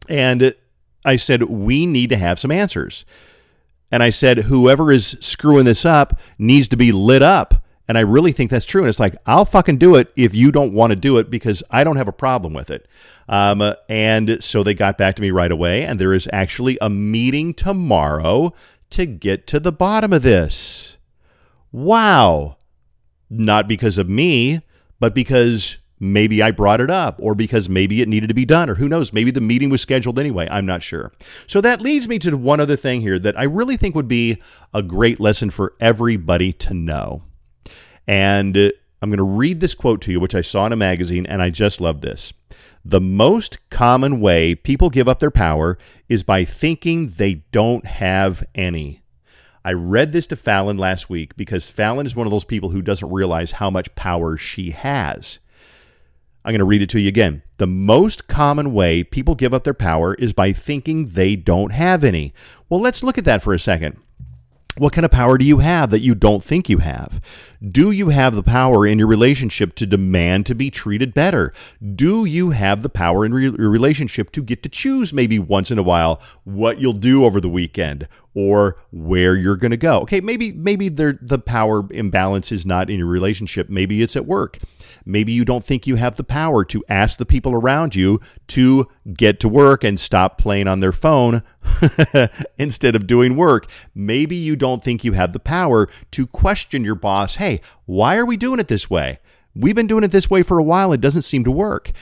And 0.09 0.55
I 1.05 1.17
said 1.17 1.45
we 1.45 1.87
need 1.87 2.11
to 2.11 2.17
have 2.17 2.39
some 2.39 2.51
answers. 2.51 3.05
And 3.91 4.03
I 4.03 4.11
said 4.11 4.39
whoever 4.39 4.91
is 4.91 5.17
screwing 5.21 5.67
this 5.67 5.85
up 5.85 6.19
needs 6.39 6.69
to 6.69 6.77
be 6.77 6.93
lit 6.93 7.23
up 7.23 7.64
and 7.87 7.99
I 7.99 8.03
really 8.03 8.33
think 8.33 8.51
that's 8.51 8.65
true. 8.65 8.83
And 8.83 8.89
it's 8.89 9.01
like, 9.01 9.17
I'll 9.27 9.45
fucking 9.45 9.79
do 9.79 9.95
it 9.95 10.11
if 10.17 10.35
you 10.35 10.51
don't 10.51 10.73
want 10.73 10.91
to 10.91 10.97
do 10.97 11.19
it 11.19 11.31
because 11.31 11.63
I 11.71 11.85
don't 11.85 11.97
have 11.97 12.09
a 12.09 12.13
problem 12.13 12.55
with 12.55 12.71
it. 12.71 12.89
Um, 13.29 13.75
and 13.89 14.43
so 14.43 14.63
they 14.63 14.75
got 14.75 14.97
back 14.97 15.17
to 15.17 15.23
me 15.23 15.31
right 15.31 15.53
away. 15.53 15.85
And 15.85 15.99
there 15.99 16.15
is 16.15 16.29
actually 16.33 16.79
a 16.81 16.89
meeting 16.89 17.53
tomorrow 17.53 18.55
to 18.91 19.07
get 19.07 19.47
to 19.49 19.61
the 19.61 19.73
bottom 19.73 20.13
of 20.13 20.23
this. 20.23 20.97
Wow. 21.73 22.57
Not 23.29 23.69
because 23.69 23.99
of 23.99 24.09
me, 24.09 24.63
but 24.99 25.15
because 25.15 25.79
maybe 26.01 26.43
I 26.43 26.53
brought 26.53 26.81
it 26.81 26.91
up 26.91 27.17
or 27.19 27.35
because 27.35 27.69
maybe 27.69 28.01
it 28.01 28.09
needed 28.09 28.29
to 28.29 28.35
be 28.35 28.45
done 28.47 28.71
or 28.71 28.77
who 28.77 28.89
knows, 28.89 29.13
maybe 29.13 29.31
the 29.31 29.41
meeting 29.41 29.69
was 29.69 29.83
scheduled 29.83 30.19
anyway. 30.19 30.49
I'm 30.51 30.67
not 30.67 30.83
sure. 30.83 31.13
So 31.47 31.61
that 31.61 31.83
leads 31.83 32.09
me 32.09 32.19
to 32.21 32.37
one 32.37 32.61
other 32.61 32.77
thing 32.77 33.03
here 33.03 33.19
that 33.19 33.39
I 33.39 33.45
really 33.45 33.77
think 33.77 33.95
would 33.95 34.09
be 34.09 34.41
a 34.73 34.83
great 34.83 35.21
lesson 35.21 35.51
for 35.51 35.75
everybody 35.81 36.53
to 36.55 36.73
know. 36.73 37.23
And 38.07 38.57
uh, 38.57 38.71
I'm 39.01 39.11
going 39.11 39.19
to 39.19 39.23
read 39.23 39.61
this 39.61 39.75
quote 39.75 40.01
to 40.03 40.13
you, 40.13 40.21
which 40.21 40.35
I 40.35 40.41
saw 40.41 40.67
in 40.67 40.73
a 40.73 40.77
magazine, 40.77 41.27
and 41.27 41.43
I 41.43 41.51
just 41.51 41.81
love 41.81 42.01
this. 42.01 42.33
The 42.85 43.01
most 43.01 43.71
common 43.71 44.21
way 44.21 44.55
people 44.55 44.91
give 44.91 45.09
up 45.09 45.21
their 45.21 45.31
power 45.31 45.79
is 46.09 46.23
by 46.23 46.45
thinking 46.45 47.09
they 47.09 47.35
don't 47.51 47.87
have 47.87 48.45
any. 48.55 49.01
I 49.65 49.73
read 49.73 50.13
this 50.13 50.27
to 50.27 50.37
Falen 50.37 50.79
last 50.79 51.09
week 51.09 51.37
because 51.37 51.71
Falen 51.71 52.05
is 52.05 52.15
one 52.15 52.27
of 52.27 52.31
those 52.31 52.45
people 52.45 52.71
who 52.71 52.83
doesn't 52.83 53.11
realize 53.11 53.53
how 53.53 53.71
much 53.71 53.95
power 53.95 54.37
she 54.37 54.73
has. 54.73 55.39
I'm 56.45 56.53
going 56.53 56.59
to 56.59 56.67
read 56.67 56.83
it 56.83 56.91
to 56.91 57.01
you 57.01 57.09
again. 57.09 57.43
The 57.57 57.67
most 57.67 58.29
common 58.29 58.75
way 58.75 59.03
people 59.03 59.35
give 59.35 59.55
up 59.55 59.65
their 59.65 59.73
power 59.73 60.13
is 60.15 60.35
by 60.35 60.53
thinking 60.53 61.09
they 61.09 61.37
don't 61.37 61.73
have 61.73 62.05
any. 62.05 62.35
Well, 62.69 62.81
let's 62.81 63.03
look 63.03 63.17
at 63.17 63.25
that 63.25 63.43
for 63.43 63.55
a 63.55 63.59
second. 63.59 63.99
What 64.77 64.93
kind 64.93 65.05
of 65.05 65.13
power 65.13 65.39
do 65.39 65.45
you 65.45 65.59
have 65.59 65.91
that 65.91 66.01
you 66.01 66.17
don't 66.17 66.43
think 66.43 66.69
you 66.69 66.79
have? 66.79 67.21
Do 67.63 67.93
you 67.93 68.09
have 68.09 68.35
the 68.35 68.43
power 68.43 68.85
in 68.85 68.99
your 68.99 69.07
relationship 69.07 69.77
to 69.77 69.87
demand 69.87 70.47
to 70.47 70.55
be 70.55 70.69
treated 70.69 71.15
better? 71.15 71.53
Do 71.95 72.25
you 72.25 72.51
have 72.51 72.83
the 72.83 72.89
power 72.89 73.25
in 73.25 73.33
your 73.33 73.71
relationship 73.71 74.33
to 74.33 74.43
get 74.43 74.65
to 74.65 74.69
choose 74.69 75.15
maybe 75.15 75.39
once 75.39 75.71
in 75.71 75.79
a 75.79 75.83
while 75.83 76.21
what 76.43 76.81
you'll 76.81 76.93
do 76.93 77.25
over 77.25 77.41
the 77.41 77.49
weekend 77.49 78.09
or 78.35 78.77
where 78.91 79.37
you're 79.37 79.57
going 79.57 79.71
to 79.71 79.77
go? 79.77 80.01
Okay, 80.01 80.21
maybe 80.21 80.53
maybe 80.53 80.89
the 80.89 81.43
power 81.45 81.85
imbalance 81.91 82.51
is 82.53 82.67
not 82.67 82.91
in 82.91 82.99
your 82.99 83.07
relationship. 83.07 83.69
Maybe 83.69 84.03
it's 84.03 84.17
at 84.17 84.27
work. 84.27 84.59
Maybe 85.05 85.33
you 85.33 85.45
don't 85.45 85.65
think 85.65 85.87
you 85.87 85.97
have 85.97 86.17
the 86.17 86.25
power 86.25 86.65
to 86.67 86.85
ask 86.89 87.19
the 87.19 87.27
people 87.27 87.55
around 87.55 87.95
you 87.95 88.21
to 88.49 88.89
get 89.15 89.41
to 89.41 89.49
work 89.49 89.85
and 89.85 89.99
stop 89.99 90.39
playing 90.39 90.69
on 90.69 90.81
their 90.81 90.93
phone 90.93 91.43
instead 92.59 92.97
of 92.97 93.07
doing 93.07 93.37
work. 93.37 93.71
Maybe 93.95 94.37
you 94.37 94.57
don't 94.57 94.83
think 94.83 95.05
you 95.05 95.13
have 95.13 95.33
the 95.33 95.41
power 95.41 95.89
to 96.13 96.27
question 96.27 96.85
your 96.85 96.95
boss, 96.95 97.37
hey, 97.37 97.61
why 97.87 98.17
are 98.17 98.27
we 98.27 98.37
doing 98.37 98.61
it 98.61 98.69
this 98.69 98.89
way? 98.89 99.19
We've 99.55 99.75
been 99.75 99.87
doing 99.87 100.05
it 100.05 100.11
this 100.11 100.29
way 100.29 100.43
for 100.43 100.59
a 100.59 100.65
while. 100.65 100.93
It 100.93 101.01
doesn't 101.01 101.23
seem 101.23 101.45
to 101.45 101.51
work. 101.51 101.93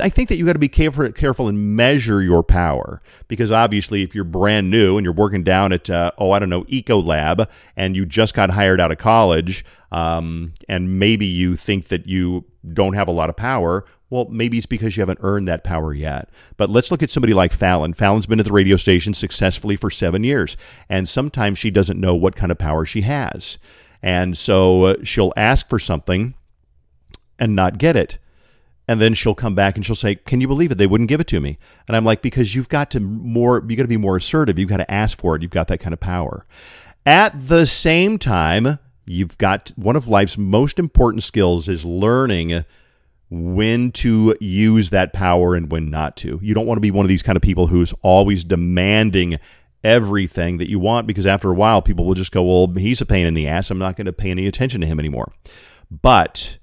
I 0.00 0.08
think 0.08 0.28
that 0.28 0.36
you 0.36 0.46
got 0.46 0.54
to 0.54 0.58
be 0.58 0.68
careful, 0.68 1.10
careful 1.12 1.48
and 1.48 1.76
measure 1.76 2.22
your 2.22 2.42
power 2.42 3.02
because 3.28 3.52
obviously, 3.52 4.02
if 4.02 4.14
you're 4.14 4.24
brand 4.24 4.70
new 4.70 4.96
and 4.96 5.04
you're 5.04 5.12
working 5.12 5.42
down 5.42 5.72
at 5.72 5.88
uh, 5.90 6.12
oh 6.18 6.30
I 6.30 6.38
don't 6.38 6.48
know 6.48 6.64
Ecolab 6.64 7.48
and 7.76 7.96
you 7.96 8.06
just 8.06 8.34
got 8.34 8.50
hired 8.50 8.80
out 8.80 8.92
of 8.92 8.98
college, 8.98 9.64
um, 9.92 10.52
and 10.68 10.98
maybe 10.98 11.26
you 11.26 11.56
think 11.56 11.88
that 11.88 12.06
you 12.06 12.44
don't 12.72 12.94
have 12.94 13.08
a 13.08 13.12
lot 13.12 13.30
of 13.30 13.36
power. 13.36 13.84
Well, 14.10 14.26
maybe 14.30 14.56
it's 14.56 14.66
because 14.66 14.96
you 14.96 15.02
haven't 15.02 15.20
earned 15.22 15.48
that 15.48 15.64
power 15.64 15.92
yet. 15.92 16.30
But 16.56 16.70
let's 16.70 16.90
look 16.90 17.02
at 17.02 17.10
somebody 17.10 17.34
like 17.34 17.56
Falen. 17.56 17.94
Falen's 17.94 18.26
been 18.26 18.40
at 18.40 18.46
the 18.46 18.52
radio 18.52 18.76
station 18.76 19.12
successfully 19.12 19.76
for 19.76 19.90
seven 19.90 20.24
years, 20.24 20.56
and 20.88 21.08
sometimes 21.08 21.58
she 21.58 21.70
doesn't 21.70 22.00
know 22.00 22.14
what 22.14 22.36
kind 22.36 22.50
of 22.50 22.58
power 22.58 22.86
she 22.86 23.02
has, 23.02 23.58
and 24.02 24.38
so 24.38 24.84
uh, 24.84 24.96
she'll 25.02 25.32
ask 25.36 25.68
for 25.68 25.78
something 25.78 26.34
and 27.38 27.54
not 27.54 27.78
get 27.78 27.96
it 27.96 28.18
and 28.88 29.00
then 29.00 29.14
she'll 29.14 29.34
come 29.34 29.54
back 29.54 29.76
and 29.76 29.84
she'll 29.84 29.94
say, 29.94 30.14
"Can 30.14 30.40
you 30.40 30.48
believe 30.48 30.72
it? 30.72 30.78
They 30.78 30.86
wouldn't 30.86 31.10
give 31.10 31.20
it 31.20 31.26
to 31.28 31.40
me." 31.40 31.58
And 31.86 31.96
I'm 31.96 32.04
like, 32.04 32.22
"Because 32.22 32.54
you've 32.54 32.70
got 32.70 32.90
to 32.92 33.00
more, 33.00 33.64
you 33.68 33.76
got 33.76 33.82
to 33.82 33.88
be 33.88 33.98
more 33.98 34.16
assertive. 34.16 34.58
You've 34.58 34.70
got 34.70 34.78
to 34.78 34.90
ask 34.90 35.18
for 35.18 35.36
it. 35.36 35.42
You've 35.42 35.50
got 35.50 35.68
that 35.68 35.78
kind 35.78 35.92
of 35.92 36.00
power." 36.00 36.46
At 37.06 37.48
the 37.48 37.66
same 37.66 38.18
time, 38.18 38.78
you've 39.06 39.38
got 39.38 39.72
one 39.76 39.94
of 39.96 40.08
life's 40.08 40.36
most 40.36 40.78
important 40.78 41.22
skills 41.22 41.68
is 41.68 41.84
learning 41.84 42.64
when 43.30 43.92
to 43.92 44.34
use 44.40 44.88
that 44.90 45.12
power 45.12 45.54
and 45.54 45.70
when 45.70 45.90
not 45.90 46.16
to. 46.16 46.40
You 46.42 46.54
don't 46.54 46.66
want 46.66 46.78
to 46.78 46.82
be 46.82 46.90
one 46.90 47.04
of 47.04 47.08
these 47.08 47.22
kind 47.22 47.36
of 47.36 47.42
people 47.42 47.66
who's 47.66 47.92
always 48.02 48.42
demanding 48.42 49.38
everything 49.84 50.56
that 50.56 50.68
you 50.68 50.78
want 50.78 51.06
because 51.06 51.26
after 51.26 51.50
a 51.50 51.54
while 51.54 51.82
people 51.82 52.04
will 52.04 52.14
just 52.14 52.32
go, 52.32 52.42
"Well, 52.42 52.72
he's 52.74 53.00
a 53.00 53.06
pain 53.06 53.26
in 53.26 53.34
the 53.34 53.46
ass. 53.46 53.70
I'm 53.70 53.78
not 53.78 53.96
going 53.96 54.06
to 54.06 54.12
pay 54.12 54.30
any 54.30 54.46
attention 54.46 54.80
to 54.80 54.86
him 54.86 54.98
anymore." 54.98 55.30
But 55.90 56.58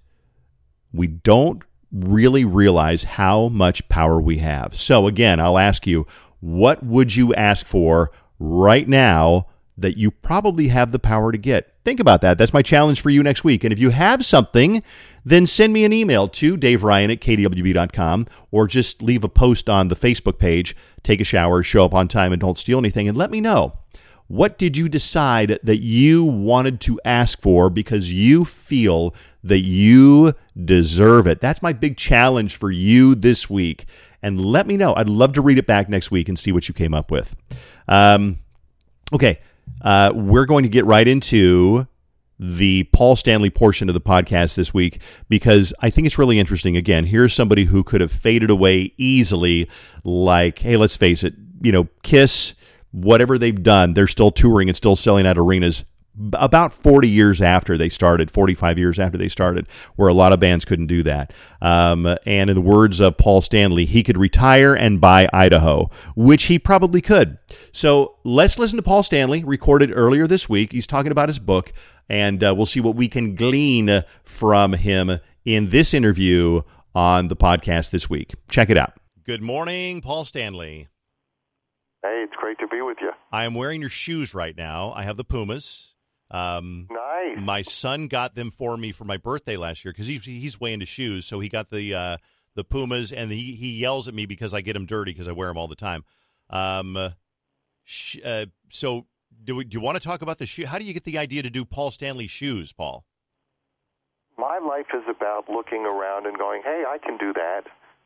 we 0.91 1.07
don't 1.07 1.63
really 1.95 2.43
realize 2.43 3.03
how 3.03 3.47
much 3.49 3.87
power 3.87 4.19
we 4.19 4.39
have. 4.39 4.75
So, 4.75 5.07
again, 5.07 5.39
I'll 5.39 5.57
ask 5.57 5.87
you, 5.87 6.05
what 6.39 6.83
would 6.83 7.15
you 7.15 7.33
ask 7.33 7.65
for 7.65 8.11
right 8.37 8.87
now 8.87 9.47
that 9.77 9.97
you 9.97 10.11
probably 10.11 10.69
have 10.69 10.91
the 10.91 10.99
power 10.99 11.31
to 11.31 11.37
get? 11.37 11.73
Think 11.83 11.99
about 11.99 12.21
that. 12.21 12.37
That's 12.37 12.53
my 12.53 12.61
challenge 12.61 13.01
for 13.01 13.09
you 13.09 13.23
next 13.23 13.43
week. 13.43 13.63
And 13.63 13.71
if 13.71 13.79
you 13.79 13.91
have 13.91 14.25
something, 14.25 14.83
then 15.23 15.47
send 15.47 15.73
me 15.73 15.85
an 15.85 15.93
email 15.93 16.27
to 16.29 16.57
Dave 16.57 16.83
Ryan 16.83 17.11
at 17.11 17.21
kdwb.com 17.21 18.27
or 18.51 18.67
just 18.67 19.01
leave 19.01 19.23
a 19.23 19.29
post 19.29 19.69
on 19.69 19.87
the 19.87 19.95
Facebook 19.95 20.37
page. 20.37 20.75
Take 21.03 21.21
a 21.21 21.25
shower, 21.25 21.63
show 21.63 21.85
up 21.85 21.93
on 21.93 22.07
time, 22.07 22.33
and 22.33 22.39
don't 22.39 22.57
steal 22.57 22.79
anything, 22.79 23.07
and 23.07 23.17
let 23.17 23.31
me 23.31 23.41
know. 23.41 23.79
What 24.27 24.57
did 24.57 24.75
you 24.75 24.89
decide 24.89 25.59
that 25.61 25.81
you 25.81 26.25
wanted 26.25 26.81
to 26.81 26.99
ask 27.05 27.39
for 27.41 27.69
because 27.69 28.11
you 28.11 28.43
feel 28.43 29.13
that 29.43 29.59
you 29.59 30.33
deserve 30.63 31.27
it? 31.27 31.39
That's 31.39 31.61
my 31.61 31.73
big 31.73 31.95
challenge 31.95 32.55
for 32.55 32.71
you 32.71 33.13
this 33.13 33.49
week. 33.49 33.85
And 34.23 34.43
let 34.43 34.65
me 34.65 34.77
know. 34.77 34.95
I'd 34.95 35.07
love 35.09 35.33
to 35.33 35.41
read 35.41 35.59
it 35.59 35.67
back 35.67 35.89
next 35.89 36.09
week 36.09 36.27
and 36.27 36.39
see 36.39 36.51
what 36.51 36.67
you 36.67 36.73
came 36.73 36.95
up 36.95 37.11
with. 37.11 37.35
Um, 37.87 38.39
okay. 39.13 39.39
uh, 39.81 40.11
we're 40.15 40.45
going 40.45 40.63
to 40.63 40.69
get 40.69 40.85
right 40.85 41.07
into 41.07 41.87
the 42.39 42.83
Paul 42.91 43.15
Stanley 43.15 43.49
portion 43.49 43.87
of 43.87 43.93
the 43.93 44.01
podcast 44.01 44.55
this 44.55 44.73
week 44.73 45.01
because 45.29 45.73
I 45.81 45.89
think 45.89 46.07
it's 46.07 46.17
really 46.17 46.39
interesting. 46.39 46.75
Again, 46.75 47.05
here's 47.05 47.33
somebody 47.33 47.65
who 47.65 47.83
could 47.83 48.01
have 48.01 48.11
faded 48.11 48.49
away 48.49 48.93
easily, 48.97 49.69
like, 50.03 50.59
hey, 50.59 50.75
let's 50.75 50.97
face 50.97 51.23
it, 51.23 51.35
you 51.61 51.71
know, 51.71 51.87
Kiss, 52.03 52.55
whatever 52.95 53.37
they've 53.37 53.61
done, 53.61 53.93
they're 53.93 54.07
still 54.07 54.31
touring 54.31 54.69
and 54.69 54.77
still 54.77 54.95
selling 54.95 55.27
out 55.27 55.37
arenas 55.37 55.83
about 56.33 56.71
40 56.71 57.09
years 57.09 57.41
after 57.41 57.77
they 57.77 57.89
started, 57.89 58.31
45 58.31 58.77
years 58.77 58.99
after 58.99 59.17
they 59.17 59.27
started, 59.27 59.67
where 59.97 60.07
a 60.07 60.13
lot 60.13 60.31
of 60.31 60.39
bands 60.39 60.63
couldn't 60.63 60.87
do 60.87 61.03
that. 61.03 61.33
Um, 61.61 62.05
and 62.25 62.49
in 62.49 62.55
the 62.55 62.61
words 62.61 63.01
of 63.01 63.17
Paul 63.17 63.41
Stanley, 63.41 63.83
he 63.85 64.01
could 64.01 64.17
retire 64.17 64.73
and 64.73 65.01
buy 65.01 65.27
Idaho, 65.33 65.89
which 66.15 66.43
he 66.43 66.57
probably 66.57 67.01
could. 67.01 67.37
So 67.73 68.15
let's 68.23 68.57
listen 68.57 68.77
to 68.77 68.83
Paul 68.83 69.03
Stanley, 69.03 69.43
recorded 69.43 69.91
earlier 69.93 70.25
this 70.25 70.47
week. 70.47 70.71
He's 70.71 70.87
talking 70.87 71.11
about 71.11 71.27
his 71.27 71.39
book, 71.39 71.73
and 72.07 72.41
uh, 72.41 72.53
we'll 72.55 72.65
see 72.65 72.79
what 72.79 72.95
we 72.95 73.09
can 73.09 73.35
glean 73.35 74.03
from 74.23 74.73
him 74.73 75.19
in 75.43 75.69
this 75.69 75.93
interview 75.93 76.61
on 76.93 77.27
the 77.27 77.35
podcast 77.35 77.89
this 77.89 78.09
week. 78.09 78.35
Check 78.49 78.69
it 78.69 78.77
out. 78.77 78.93
Good 79.25 79.41
morning, 79.41 79.99
Paul 80.01 80.23
Stanley. 80.23 80.87
Hey, 82.05 82.23
it's 82.23 82.35
great 82.35 82.59
to 82.59 82.67
be 82.67 82.81
with 82.81 82.97
you. 83.01 83.11
I 83.31 83.45
am 83.45 83.55
wearing 83.55 83.81
your 83.81 83.89
shoes 83.89 84.35
right 84.35 84.55
now. 84.55 84.93
I 84.95 85.01
have 85.01 85.17
the 85.17 85.23
Pumas. 85.23 85.95
Um, 86.29 86.87
nice. 86.91 87.39
My 87.39 87.63
son 87.63 88.07
got 88.07 88.35
them 88.35 88.51
for 88.51 88.77
me 88.77 88.91
for 88.91 89.05
my 89.05 89.17
birthday 89.17 89.57
last 89.57 89.83
year 89.83 89.91
because 89.91 90.05
he's 90.05 90.23
he's 90.23 90.59
way 90.59 90.71
into 90.71 90.85
shoes. 90.85 91.25
So 91.25 91.39
he 91.39 91.49
got 91.49 91.71
the 91.71 91.95
uh, 91.95 92.17
the 92.53 92.63
Pumas, 92.63 93.11
and 93.11 93.31
he 93.31 93.55
he 93.55 93.71
yells 93.71 94.07
at 94.07 94.13
me 94.13 94.27
because 94.27 94.53
I 94.53 94.61
get 94.61 94.73
them 94.73 94.85
dirty 94.85 95.13
because 95.13 95.27
I 95.27 95.31
wear 95.31 95.47
them 95.47 95.57
all 95.57 95.67
the 95.67 95.75
time. 95.75 96.03
Um, 96.51 97.13
sh- 97.83 98.19
uh, 98.23 98.45
so 98.69 99.07
do 99.43 99.55
we, 99.55 99.63
do 99.63 99.75
you 99.75 99.81
want 99.81 99.99
to 99.99 100.07
talk 100.07 100.21
about 100.21 100.37
the 100.37 100.45
shoe? 100.45 100.67
How 100.67 100.77
do 100.77 100.85
you 100.85 100.93
get 100.93 101.05
the 101.05 101.17
idea 101.17 101.41
to 101.41 101.49
do 101.49 101.65
Paul 101.65 101.89
Stanley 101.89 102.27
shoes, 102.27 102.71
Paul? 102.71 103.03
My 104.37 104.59
life 104.59 104.87
is 104.93 105.03
about 105.09 105.49
looking 105.49 105.87
around 105.87 106.27
and 106.27 106.37
going, 106.37 106.61
"Hey, 106.63 106.83
I 106.87 106.99
can 106.99 107.17
do 107.17 107.33
that," 107.33 107.63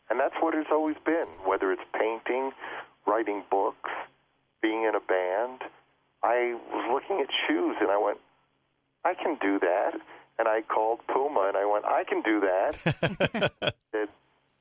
and 0.09 0.17
that's 0.17 0.35
what 0.39 0.55
it's 0.55 0.69
always 0.71 0.95
been. 1.05 1.27
Whether 1.43 1.73
it's 1.73 1.83
painting, 1.99 2.51
writing 3.09 3.43
books, 3.49 3.89
being 4.61 4.83
in 4.83 4.93
a 4.95 4.99
band 4.99 5.61
I 6.23 6.55
was 6.71 6.85
looking 6.91 7.21
at 7.23 7.29
shoes 7.47 7.77
and 7.79 7.89
I 7.89 7.97
went, 7.97 8.17
I 9.05 9.13
can 9.13 9.37
do 9.41 9.59
that. 9.59 9.93
And 10.37 10.47
I 10.47 10.61
called 10.61 10.99
Puma 11.07 11.47
and 11.47 11.57
I 11.57 11.65
went, 11.65 11.85
I 11.85 12.03
can 12.03 12.21
do 12.21 12.41
that. 12.41 13.73
said, 13.91 14.07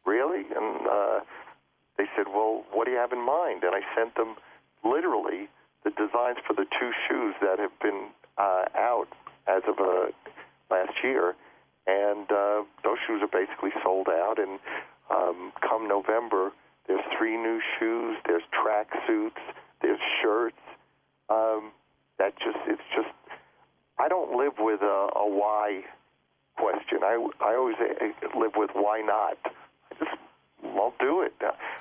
really? 0.05 0.45
And 0.55 0.87
uh, 0.87 1.21
they 1.97 2.07
said, 2.17 2.27
well, 2.29 2.65
what 2.73 2.87
do 2.87 2.93
you 2.93 2.99
have 2.99 3.13
in 3.13 3.25
mind? 3.25 3.63
And 3.63 3.75
I 3.75 3.81
sent 3.97 4.15
them 4.15 4.37
literally 4.85 5.49
the 5.85 5.91
designs 5.91 6.39
for 6.47 6.55
the 6.55 6.67
two 6.79 6.91
shoes 7.09 7.35
that 7.41 7.59
have 7.59 7.79
been 7.81 8.09
uh, 8.39 8.65
out 8.77 9.09
as 9.47 9.63
of 9.69 9.79
uh, 9.79 10.11
last 10.71 10.93
year. 11.03 11.35
And 11.87 12.31
uh, 12.31 12.63
those 12.85 12.99
shoes 13.07 13.23
are 13.23 13.29
basically 13.29 13.71
sold 13.83 14.09
out. 14.09 14.39
And 14.39 14.59
um, 15.11 15.53
come 15.61 15.89
November, 15.89 16.51
three 17.17 17.37
new 17.37 17.61
shoes, 17.79 18.17
there's 18.27 18.43
track 18.53 18.89
suits, 19.07 19.41
there's 19.83 20.01
shirts, 20.23 20.59
um, 21.29 21.73
that 22.19 22.35
just 22.39 22.59
it's 22.67 22.83
just 22.95 23.09
I 23.99 24.09
don't 24.09 24.37
live 24.37 24.55
with 24.59 24.83
a, 24.83 25.09
a 25.17 25.29
why 25.29 25.85
question. 26.57 26.99
I 27.03 27.15
I 27.41 27.55
always 27.55 27.77
uh, 27.81 28.39
live 28.39 28.53
with 28.57 28.71
why 28.75 29.01
not. 29.01 29.39
I 29.45 29.95
just 29.99 30.17
won't 30.63 30.99
do 30.99 31.23
it. 31.23 31.35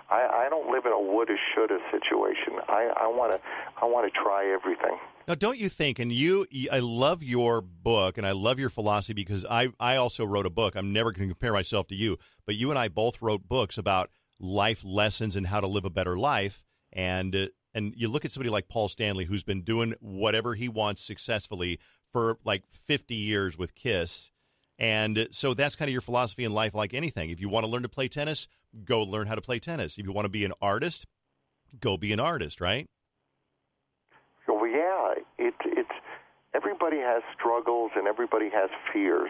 I 0.09 0.45
I 0.45 0.47
don't 0.49 0.71
live 0.71 0.85
in 0.85 0.91
a 0.91 0.99
woulda 0.99 1.35
shoulda 1.53 1.79
situation. 1.91 2.59
I 2.67 2.91
I 2.95 3.07
want 3.07 3.31
to 3.33 3.39
I 3.81 3.85
want 3.85 4.11
to 4.11 4.19
try 4.19 4.45
everything. 4.45 4.97
Now, 5.27 5.35
don't 5.35 5.57
you 5.57 5.67
think? 5.67 5.99
And 5.99 6.09
you, 6.09 6.47
I 6.71 6.79
love 6.79 7.21
your 7.21 7.59
book, 7.59 8.17
and 8.17 8.25
I 8.25 8.31
love 8.31 8.59
your 8.59 8.69
philosophy 8.69 9.11
because 9.11 9.45
I, 9.49 9.73
I 9.77 9.97
also 9.97 10.23
wrote 10.23 10.45
a 10.45 10.49
book. 10.49 10.77
I'm 10.77 10.93
never 10.93 11.11
going 11.11 11.27
to 11.27 11.33
compare 11.33 11.51
myself 11.51 11.87
to 11.87 11.95
you, 11.95 12.15
but 12.45 12.55
you 12.55 12.69
and 12.69 12.79
I 12.79 12.87
both 12.87 13.21
wrote 13.21 13.45
books 13.45 13.77
about 13.77 14.09
life 14.39 14.83
lessons 14.83 15.35
and 15.35 15.47
how 15.47 15.59
to 15.59 15.67
live 15.67 15.85
a 15.85 15.89
better 15.89 16.17
life. 16.17 16.63
And 16.93 17.35
uh, 17.35 17.47
and 17.73 17.93
you 17.95 18.07
look 18.07 18.25
at 18.25 18.31
somebody 18.31 18.49
like 18.49 18.69
Paul 18.69 18.89
Stanley, 18.89 19.25
who's 19.25 19.43
been 19.43 19.61
doing 19.61 19.93
whatever 19.99 20.55
he 20.55 20.67
wants 20.67 21.01
successfully 21.03 21.79
for 22.11 22.39
like 22.43 22.63
50 22.69 23.13
years 23.13 23.55
with 23.55 23.75
Kiss. 23.75 24.31
And 24.79 25.27
so 25.31 25.53
that's 25.53 25.75
kind 25.75 25.89
of 25.89 25.93
your 25.93 26.01
philosophy 26.01 26.43
in 26.43 26.53
life, 26.53 26.73
like 26.73 26.93
anything. 26.93 27.29
If 27.29 27.39
you 27.39 27.49
want 27.49 27.65
to 27.65 27.71
learn 27.71 27.83
to 27.83 27.89
play 27.89 28.07
tennis, 28.07 28.47
go 28.83 29.03
learn 29.03 29.27
how 29.27 29.35
to 29.35 29.41
play 29.41 29.59
tennis. 29.59 29.97
If 29.97 30.05
you 30.05 30.11
want 30.11 30.25
to 30.25 30.29
be 30.29 30.45
an 30.45 30.53
artist, 30.61 31.05
go 31.79 31.97
be 31.97 32.13
an 32.13 32.19
artist, 32.19 32.61
right? 32.61 32.87
Well, 34.47 34.67
yeah. 34.67 35.13
It, 35.37 35.53
it's 35.65 35.89
everybody 36.55 36.97
has 36.97 37.21
struggles 37.37 37.91
and 37.95 38.07
everybody 38.07 38.49
has 38.51 38.69
fears, 38.91 39.29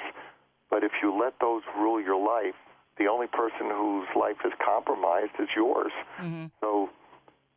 but 0.70 0.84
if 0.84 0.92
you 1.02 1.18
let 1.18 1.34
those 1.42 1.64
rule 1.78 2.02
your 2.02 2.18
life, 2.18 2.56
the 2.98 3.08
only 3.08 3.28
person 3.28 3.70
whose 3.72 4.08
life 4.16 4.38
is 4.46 4.54
compromised 4.64 5.34
is 5.40 5.50
yours. 5.56 5.92
Mm-hmm. 6.20 6.48
So 6.62 6.90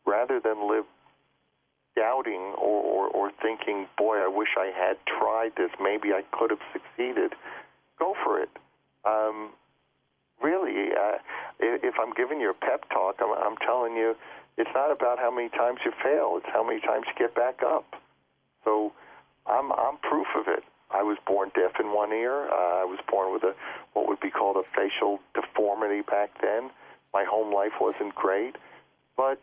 rather 0.06 0.40
than 0.40 0.68
live 0.68 0.85
doubting 1.97 2.54
or, 2.56 2.82
or, 2.82 3.09
or 3.09 3.30
thinking, 3.42 3.87
boy, 3.99 4.18
I 4.18 4.28
wish 4.28 4.49
I 4.56 4.73
had 4.76 4.97
tried 5.06 5.52
this, 5.56 5.70
maybe 5.80 6.12
I 6.12 6.23
could 6.32 6.50
have 6.50 6.64
succeeded, 6.73 7.32
go 7.99 8.14
for 8.25 8.40
it. 8.40 8.50
Um, 9.04 9.50
really, 10.42 10.92
uh, 10.92 11.18
if 11.59 11.94
I'm 12.00 12.12
giving 12.14 12.40
you 12.40 12.50
a 12.50 12.54
pep 12.54 12.88
talk, 12.90 13.16
I'm, 13.20 13.32
I'm 13.32 13.56
telling 13.59 13.97
you 13.97 14.14
it's 14.56 14.70
not 14.75 14.92
about 14.92 15.18
how 15.18 15.30
many 15.30 15.49
times 15.49 15.80
you 15.85 15.92
fail, 16.02 16.35
it's 16.37 16.47
how 16.52 16.64
many 16.64 16.80
times 16.80 17.06
you 17.09 17.14
get 17.18 17.35
back 17.35 17.61
up. 17.64 17.97
So 18.64 18.92
I'm, 19.47 19.73
I'm 19.73 19.97
proof 19.99 20.26
of 20.37 20.49
it. 20.49 20.64
I 20.92 21.02
was 21.02 21.18
born 21.26 21.50
deaf 21.54 21.73
in 21.78 21.92
one 21.94 22.12
ear. 22.12 22.49
Uh, 22.50 22.82
I 22.82 22.85
was 22.85 22.99
born 23.09 23.32
with 23.32 23.42
a 23.42 23.54
what 23.92 24.09
would 24.09 24.20
be 24.20 24.30
called 24.30 24.56
a 24.56 24.66
facial 24.75 25.20
deformity 25.35 26.02
back 26.02 26.30
then. 26.42 26.70
My 27.12 27.25
home 27.25 27.52
life 27.54 27.73
wasn't 27.80 28.14
great, 28.14 28.56
but 29.16 29.40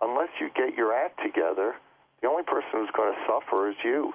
unless 0.00 0.28
you 0.40 0.50
get 0.54 0.76
your 0.76 0.92
act 0.92 1.20
together, 1.22 1.74
the 2.22 2.28
only 2.28 2.42
person 2.42 2.68
who's 2.72 2.90
going 2.96 3.12
to 3.12 3.20
suffer 3.26 3.70
is 3.70 3.76
you. 3.84 4.12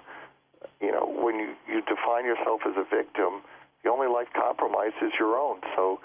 You 0.82 0.92
know, 0.92 1.06
when 1.06 1.36
you, 1.36 1.54
you 1.68 1.82
define 1.82 2.26
yourself 2.26 2.62
as 2.66 2.74
a 2.76 2.84
victim, 2.84 3.42
the 3.84 3.90
only 3.90 4.08
life 4.08 4.28
compromise 4.36 4.94
is 5.02 5.12
your 5.20 5.38
own. 5.38 5.62
So 5.76 6.00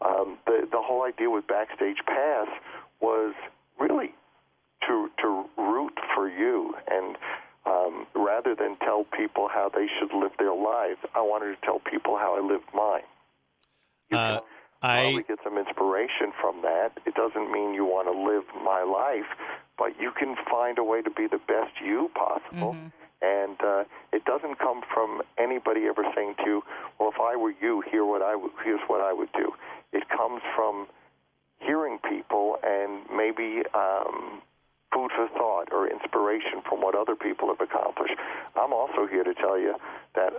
um, 0.00 0.38
the 0.46 0.68
the 0.70 0.80
whole 0.80 1.02
idea 1.04 1.30
with 1.30 1.46
Backstage 1.46 1.98
Pass 2.06 2.48
was 3.00 3.34
really 3.78 4.14
to 4.86 5.10
to 5.22 5.44
root 5.58 5.98
for 6.14 6.28
you, 6.28 6.74
and 6.90 7.16
um, 7.90 8.06
rather 8.14 8.54
than 8.54 8.76
tell 8.76 9.04
people 9.04 9.48
how 9.48 9.70
they 9.74 9.86
should 9.98 10.12
live 10.16 10.32
their 10.38 10.54
lives, 10.54 10.98
I 11.14 11.20
wanted 11.20 11.56
to 11.56 11.66
tell 11.66 11.80
people 11.80 12.16
how 12.16 12.36
I 12.36 12.46
lived 12.46 12.66
mine. 12.74 13.02
You 14.10 14.18
uh, 14.18 14.40
I 14.82 15.02
probably 15.02 15.22
get 15.24 15.38
some 15.44 15.58
inspiration 15.58 16.32
from 16.40 16.62
that. 16.62 16.92
It 17.04 17.14
doesn't 17.14 17.52
mean 17.52 17.74
you 17.74 17.84
want 17.84 18.08
to 18.08 18.16
live 18.16 18.44
my 18.64 18.82
life, 18.82 19.28
but 19.76 20.00
you 20.00 20.10
can 20.18 20.36
find 20.50 20.78
a 20.78 20.84
way 20.84 21.02
to 21.02 21.10
be 21.10 21.26
the 21.26 21.38
best 21.38 21.72
you 21.84 22.10
possible. 22.14 22.74
Mm-hmm. 22.74 22.88
And 23.22 23.60
uh, 23.60 23.84
it 24.14 24.24
doesn't 24.24 24.58
come 24.58 24.80
from 24.92 25.20
anybody 25.36 25.82
ever 25.84 26.04
saying 26.16 26.36
to 26.38 26.44
you, 26.44 26.62
"Well, 26.98 27.10
if 27.10 27.20
I 27.20 27.36
were 27.36 27.52
you, 27.60 27.82
here 27.90 28.06
what 28.06 28.22
I 28.22 28.32
w- 28.32 28.52
here's 28.64 28.80
what 28.86 29.02
I 29.02 29.12
would 29.12 29.30
do." 29.32 29.52
It 29.92 30.08
comes 30.08 30.40
from 30.56 30.86
hearing 31.58 31.98
people 31.98 32.56
and 32.64 33.04
maybe 33.14 33.62
um, 33.74 34.40
food 34.92 35.10
for 35.14 35.28
thought 35.36 35.68
or 35.72 35.88
inspiration 35.88 36.62
from 36.68 36.80
what 36.80 36.94
other 36.94 37.14
people 37.14 37.48
have 37.48 37.60
accomplished. 37.60 38.14
I'm 38.56 38.72
also 38.72 39.06
here 39.06 39.24
to 39.24 39.34
tell 39.34 39.58
you 39.58 39.74
that 40.14 40.32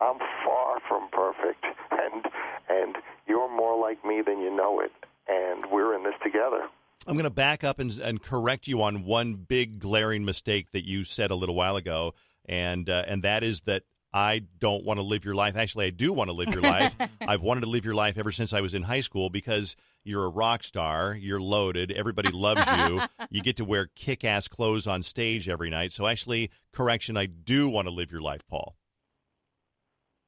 I'm 0.00 0.18
far 0.44 0.78
from 0.88 1.08
perfect, 1.10 1.64
and 1.90 2.24
and 2.68 2.96
you're 3.26 3.50
more 3.54 3.78
like 3.78 4.04
me 4.04 4.22
than 4.24 4.40
you 4.40 4.54
know 4.54 4.80
it, 4.80 4.92
and 5.28 5.70
we're 5.70 5.94
in 5.94 6.04
this 6.04 6.14
together. 6.22 6.68
I'm 7.06 7.14
going 7.14 7.24
to 7.24 7.30
back 7.30 7.64
up 7.64 7.78
and, 7.78 7.96
and 7.98 8.22
correct 8.22 8.66
you 8.66 8.82
on 8.82 9.04
one 9.04 9.34
big 9.34 9.78
glaring 9.78 10.24
mistake 10.24 10.72
that 10.72 10.86
you 10.86 11.04
said 11.04 11.30
a 11.30 11.34
little 11.34 11.54
while 11.54 11.76
ago, 11.76 12.14
and 12.44 12.88
uh, 12.88 13.04
and 13.06 13.22
that 13.22 13.42
is 13.42 13.62
that 13.62 13.84
I 14.12 14.42
don't 14.58 14.84
want 14.84 14.98
to 14.98 15.02
live 15.02 15.24
your 15.24 15.34
life. 15.34 15.56
Actually, 15.56 15.86
I 15.86 15.90
do 15.90 16.12
want 16.12 16.28
to 16.28 16.36
live 16.36 16.48
your 16.48 16.62
life. 16.62 16.94
I've 17.20 17.42
wanted 17.42 17.62
to 17.62 17.68
live 17.68 17.84
your 17.84 17.94
life 17.94 18.18
ever 18.18 18.32
since 18.32 18.52
I 18.52 18.60
was 18.60 18.74
in 18.74 18.82
high 18.82 19.00
school 19.00 19.30
because 19.30 19.76
you're 20.08 20.24
a 20.24 20.30
rock 20.30 20.64
star, 20.64 21.14
you're 21.14 21.40
loaded, 21.40 21.92
everybody 21.92 22.30
loves 22.30 22.64
you. 22.66 23.02
you 23.30 23.42
get 23.42 23.56
to 23.58 23.64
wear 23.64 23.88
kick-ass 23.94 24.48
clothes 24.48 24.86
on 24.86 25.02
stage 25.02 25.48
every 25.48 25.70
night. 25.70 25.92
So 25.92 26.06
actually, 26.06 26.50
correction, 26.72 27.16
I 27.16 27.26
do 27.26 27.68
want 27.68 27.86
to 27.86 27.94
live 27.94 28.10
your 28.10 28.22
life, 28.22 28.40
Paul. 28.48 28.74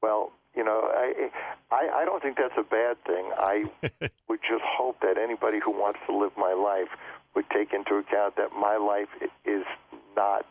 Well, 0.03 0.33
you 0.55 0.65
know, 0.65 0.91
I, 0.95 1.31
I 1.71 2.03
I 2.03 2.05
don't 2.05 2.23
think 2.23 2.37
that's 2.37 2.55
a 2.59 2.63
bad 2.63 3.03
thing. 3.05 3.31
I 3.39 3.65
would 4.29 4.41
just 4.43 4.65
hope 4.65 5.01
that 5.01 5.17
anybody 5.17 5.59
who 5.65 5.71
wants 5.71 6.01
to 6.07 6.17
live 6.17 6.33
my 6.37 6.53
life 6.53 6.89
would 7.35 7.49
take 7.51 7.73
into 7.73 7.97
account 7.97 8.37
that 8.37 8.53
my 8.53 8.77
life 8.77 9.09
is 9.45 9.65
not 10.17 10.47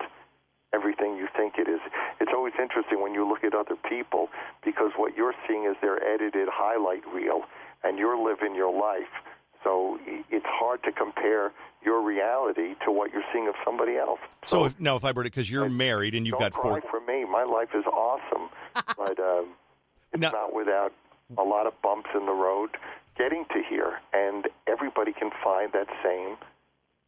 everything 0.74 1.18
you 1.18 1.28
think 1.36 1.56
it 1.58 1.68
is. 1.68 1.80
It's 2.22 2.32
always 2.34 2.54
interesting 2.62 3.02
when 3.02 3.14
you 3.14 3.28
look 3.28 3.44
at 3.44 3.54
other 3.54 3.76
people 3.90 4.30
because 4.64 4.92
what 4.96 5.18
you're 5.18 5.34
seeing 5.48 5.66
is 5.66 5.76
their 5.82 6.02
edited 6.04 6.48
highlight 6.52 7.04
reel 7.14 7.44
and 7.84 7.98
you're 7.98 8.18
living 8.18 8.56
your 8.56 8.74
life. 8.74 9.10
So 9.64 10.00
it's 10.06 10.46
hard 10.48 10.84
to 10.84 10.92
compare 10.92 11.52
your 11.84 12.02
reality 12.02 12.76
to 12.86 12.92
what 12.92 13.12
you're 13.12 13.24
seeing 13.34 13.48
of 13.48 13.56
somebody 13.64 13.98
else. 13.98 14.20
So, 14.46 14.60
so 14.60 14.66
if, 14.66 14.80
now, 14.80 14.96
if 14.96 15.04
I 15.04 15.12
were 15.12 15.24
to, 15.24 15.30
because 15.30 15.50
you're 15.50 15.66
I, 15.66 15.70
married 15.70 16.16
and 16.16 16.26
you've 16.26 16.40
got 16.40 16.54
four. 16.54 16.82
for 16.90 17.00
me, 17.02 17.26
my 17.26 17.44
life 17.44 17.70
is 17.74 17.86
awesome, 17.86 18.50
but 18.98 19.20
um, 19.20 19.48
it's 20.14 20.22
no. 20.22 20.30
not 20.30 20.54
without 20.54 20.94
a 21.38 21.44
lot 21.44 21.68
of 21.68 21.80
bumps 21.82 22.10
in 22.16 22.26
the 22.26 22.34
road 22.34 22.72
getting 23.18 23.46
to 23.54 23.62
here, 23.70 24.00
and 24.14 24.48
everybody 24.66 25.12
can 25.12 25.30
find 25.44 25.72
that 25.74 25.88
same 26.04 26.38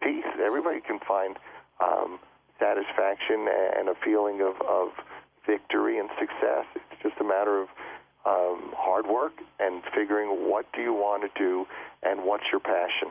peace. 0.04 0.28
Everybody 0.44 0.82
can 0.82 1.00
find 1.00 1.38
um, 1.82 2.20
satisfaction 2.60 3.48
and 3.78 3.88
a 3.90 3.96
feeling 4.04 4.42
of, 4.42 4.62
of 4.68 4.90
victory 5.48 5.98
and 5.98 6.10
success. 6.20 6.66
It's 6.76 7.02
just 7.02 7.16
a 7.20 7.24
matter 7.24 7.62
of 7.62 7.70
um, 8.26 8.74
hard 8.76 9.08
work 9.08 9.34
and 9.60 9.82
figuring 9.96 10.50
what 10.50 10.66
do 10.74 10.82
you 10.82 10.94
want 10.94 11.24
to 11.24 11.40
do 11.40 11.66
and 12.04 12.24
what's 12.24 12.44
your 12.52 12.62
passion. 12.62 13.10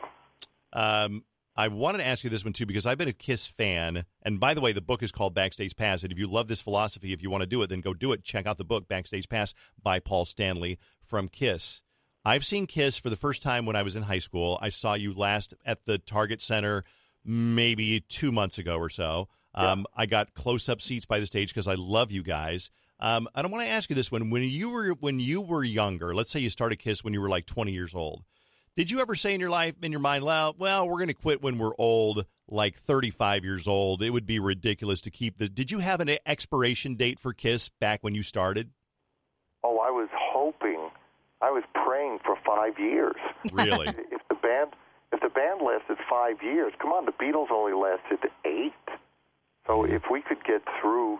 Um, 0.73 1.25
I 1.57 1.69
wanted 1.69 1.99
to 1.99 2.07
ask 2.07 2.25
you 2.25 2.31
this 2.31 2.45
one 2.45 2.52
too 2.52 2.67
because 2.67 2.87
I've 2.87 2.99
been 2.99 3.09
a 3.09 3.12
Kiss 3.12 3.47
fan, 3.47 4.05
and 4.23 4.38
by 4.40 4.55
the 4.55 4.61
way, 4.61 4.73
the 4.73 4.81
book 4.81 5.02
is 5.02 5.12
called 5.12 5.35
Backstage 5.35 5.76
Pass. 5.76 6.02
And 6.02 6.12
if 6.12 6.19
you 6.19 6.26
love 6.26 6.49
this 6.49 6.62
philosophy, 6.62 7.12
if 7.12 7.23
you 7.23 7.31
want 7.31 7.43
to 7.43 7.47
do 7.47 7.61
it, 7.62 7.67
then 7.67 7.81
go 7.81 7.93
do 7.93 8.12
it. 8.12 8.23
Check 8.23 8.47
out 8.47 8.57
the 8.57 8.64
book 8.64 8.88
Backstage 8.88 9.29
Pass 9.29 9.52
by 9.83 9.99
Paul 9.99 10.25
Stanley 10.25 10.79
from 11.05 11.29
Kiss. 11.29 11.83
I've 12.25 12.45
seen 12.45 12.67
Kiss 12.67 12.99
for 12.99 13.11
the 13.11 13.17
first 13.17 13.43
time 13.43 13.67
when 13.67 13.76
I 13.76 13.83
was 13.83 13.97
in 13.97 14.05
high 14.05 14.19
school. 14.19 14.59
I 14.62 14.69
saw 14.69 14.95
you 14.95 15.12
last 15.12 15.55
at 15.64 15.85
the 15.87 15.99
Target 15.99 16.40
Center 16.40 16.85
maybe 17.25 18.00
two 18.00 18.31
months 18.31 18.59
ago 18.59 18.76
or 18.76 18.88
so. 18.88 19.29
Um, 19.55 19.87
I 19.97 20.07
got 20.07 20.35
close 20.35 20.69
up 20.69 20.81
seats 20.81 21.05
by 21.05 21.19
the 21.19 21.26
stage 21.26 21.49
because 21.49 21.67
I 21.67 21.75
love 21.75 22.12
you 22.12 22.23
guys. 22.23 22.71
Um, 23.00 23.28
I 23.35 23.42
don't 23.42 23.50
want 23.50 23.64
to 23.64 23.71
ask 23.71 23.88
you 23.88 23.97
this 23.97 24.12
one. 24.12 24.30
When 24.30 24.42
you 24.42 24.71
were 24.71 24.90
when 25.00 25.21
you 25.21 25.40
were 25.40 25.64
younger, 25.64 26.14
let's 26.14 26.30
say 26.30 26.40
you 26.40 26.50
started 26.50 26.78
Kiss 26.78 27.02
when 27.02 27.14
you 27.14 27.21
were 27.21 27.28
like 27.28 27.47
20 27.47 27.73
years 27.73 27.95
old. 27.95 28.25
Did 28.76 28.90
you 28.90 29.00
ever 29.00 29.14
say 29.14 29.35
in 29.35 29.40
your 29.40 29.50
life, 29.50 29.75
in 29.83 29.90
your 29.90 30.00
mind, 30.00 30.25
well, 30.25 30.54
well, 30.57 30.88
we're 30.88 30.99
going 30.99 31.09
to 31.09 31.14
quit 31.14 31.42
when 31.42 31.59
we're 31.59 31.75
old, 31.76 32.25
like 32.49 32.76
35 32.76 33.45
years 33.45 33.66
old? 33.66 34.02
It 34.02 34.11
would 34.11 34.26
be 34.26 34.38
ridiculous 34.38 35.00
to 35.02 35.11
keep 35.11 35.38
the. 35.38 35.49
Did 35.49 35.71
you 35.71 35.80
have 35.80 36.00
an 36.00 36.11
expiration 36.25 36.95
date 36.95 37.19
for 37.19 37.33
Kiss 37.33 37.69
back 37.69 38.02
when 38.02 38.14
you 38.14 38.23
started? 38.23 38.71
Oh, 39.64 39.78
I 39.78 39.90
was 39.90 40.09
hoping 40.14 40.90
I 41.42 41.50
was 41.50 41.64
praying 41.75 42.21
for 42.25 42.37
five 42.47 42.78
years. 42.78 43.16
Really? 43.52 43.88
if 43.88 44.23
the 44.28 44.37
band 44.37 44.71
if 45.12 45.21
the 45.21 45.28
band 45.28 45.61
lasted 45.62 45.99
five 46.09 46.37
years, 46.42 46.73
come 46.78 46.92
on, 46.92 47.04
the 47.07 47.12
Beatles 47.12 47.50
only 47.50 47.73
lasted 47.73 48.30
eight. 48.45 48.73
So 49.66 49.85
if 49.85 50.04
we 50.11 50.23
could 50.23 50.45
get 50.45 50.62
through, 50.80 51.19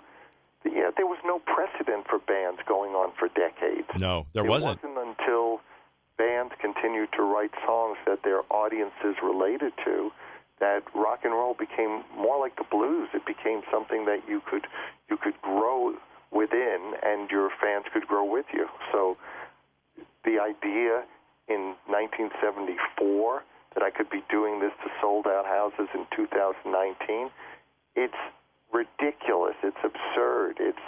yeah, 0.65 0.91
there 0.97 1.07
was 1.07 1.19
no 1.25 1.39
precedent 1.41 2.07
for 2.09 2.19
bands 2.19 2.61
going 2.67 2.93
on 2.93 3.13
for 3.19 3.29
decades. 3.29 3.89
No, 3.99 4.27
there 4.35 4.45
it 4.45 4.49
wasn't. 4.49 4.83
wasn't 4.83 4.99
until 4.99 5.61
bands 6.19 6.53
continued 6.61 7.09
to 7.17 7.23
write 7.23 7.53
songs 7.67 7.97
that 8.07 8.23
their 8.23 8.43
audiences 8.53 9.17
related 9.23 9.73
to 9.85 10.11
that 10.61 10.83
rock 10.95 11.21
and 11.25 11.33
roll 11.33 11.55
became 11.55 12.05
more 12.15 12.39
like 12.39 12.57
the 12.57 12.65
blues. 12.71 13.09
It 13.15 13.25
became 13.25 13.63
something 13.73 14.05
that 14.05 14.21
you 14.29 14.43
could 14.45 14.67
you 15.09 15.17
could 15.17 15.41
grow 15.41 15.95
within, 16.31 16.95
and 17.03 17.31
your 17.31 17.51
fans 17.61 17.87
could 17.93 18.07
grow 18.07 18.25
with 18.25 18.47
you. 18.53 18.69
So 18.93 19.17
the 20.25 20.39
idea 20.39 21.05
in 21.49 21.75
1974 21.89 23.43
that 23.75 23.83
I 23.83 23.91
could 23.91 24.11
be 24.11 24.23
doing 24.31 24.61
this 24.61 24.73
to 24.85 24.91
sold 25.01 25.27
out 25.27 25.47
houses 25.47 25.89
in 25.95 26.07
2019, 26.15 27.31
it's 27.97 28.15
ridiculous. 28.73 29.55
It's 29.63 29.83
absurd. 29.83 30.57
It's 30.59 30.87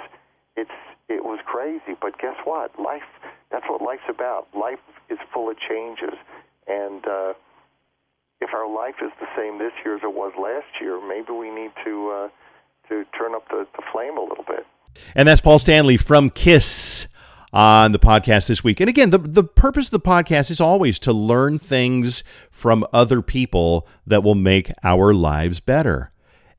it's 0.56 0.70
it 1.08 1.24
was 1.24 1.40
crazy. 1.44 1.96
But 2.00 2.18
guess 2.18 2.36
what? 2.44 2.78
Life 2.78 3.02
that's 3.50 3.64
what 3.68 3.82
life's 3.82 4.08
about. 4.08 4.48
Life 4.54 4.80
is 5.08 5.18
full 5.32 5.50
of 5.50 5.56
changes, 5.58 6.14
and 6.66 7.06
uh, 7.06 7.34
if 8.40 8.50
our 8.54 8.68
life 8.68 8.96
is 9.02 9.10
the 9.20 9.26
same 9.36 9.58
this 9.58 9.72
year 9.84 9.96
as 9.96 10.02
it 10.02 10.14
was 10.14 10.32
last 10.40 10.80
year, 10.80 11.00
maybe 11.06 11.32
we 11.32 11.50
need 11.50 11.70
to 11.84 12.10
uh, 12.10 12.28
to 12.88 13.04
turn 13.16 13.34
up 13.34 13.48
the, 13.48 13.66
the 13.76 13.82
flame 13.92 14.18
a 14.18 14.22
little 14.22 14.44
bit. 14.44 14.66
And 15.14 15.26
that's 15.26 15.40
Paul 15.40 15.58
Stanley 15.58 15.96
from 15.96 16.30
Kiss 16.30 17.06
on 17.52 17.92
the 17.92 17.98
podcast 17.98 18.46
this 18.46 18.64
week. 18.64 18.80
And 18.80 18.88
again, 18.88 19.10
the, 19.10 19.18
the 19.18 19.44
purpose 19.44 19.86
of 19.86 19.90
the 19.90 20.00
podcast 20.00 20.50
is 20.50 20.60
always 20.60 20.98
to 21.00 21.12
learn 21.12 21.58
things 21.58 22.24
from 22.50 22.86
other 22.92 23.22
people 23.22 23.86
that 24.06 24.22
will 24.22 24.34
make 24.34 24.72
our 24.82 25.12
lives 25.12 25.60
better. 25.60 26.11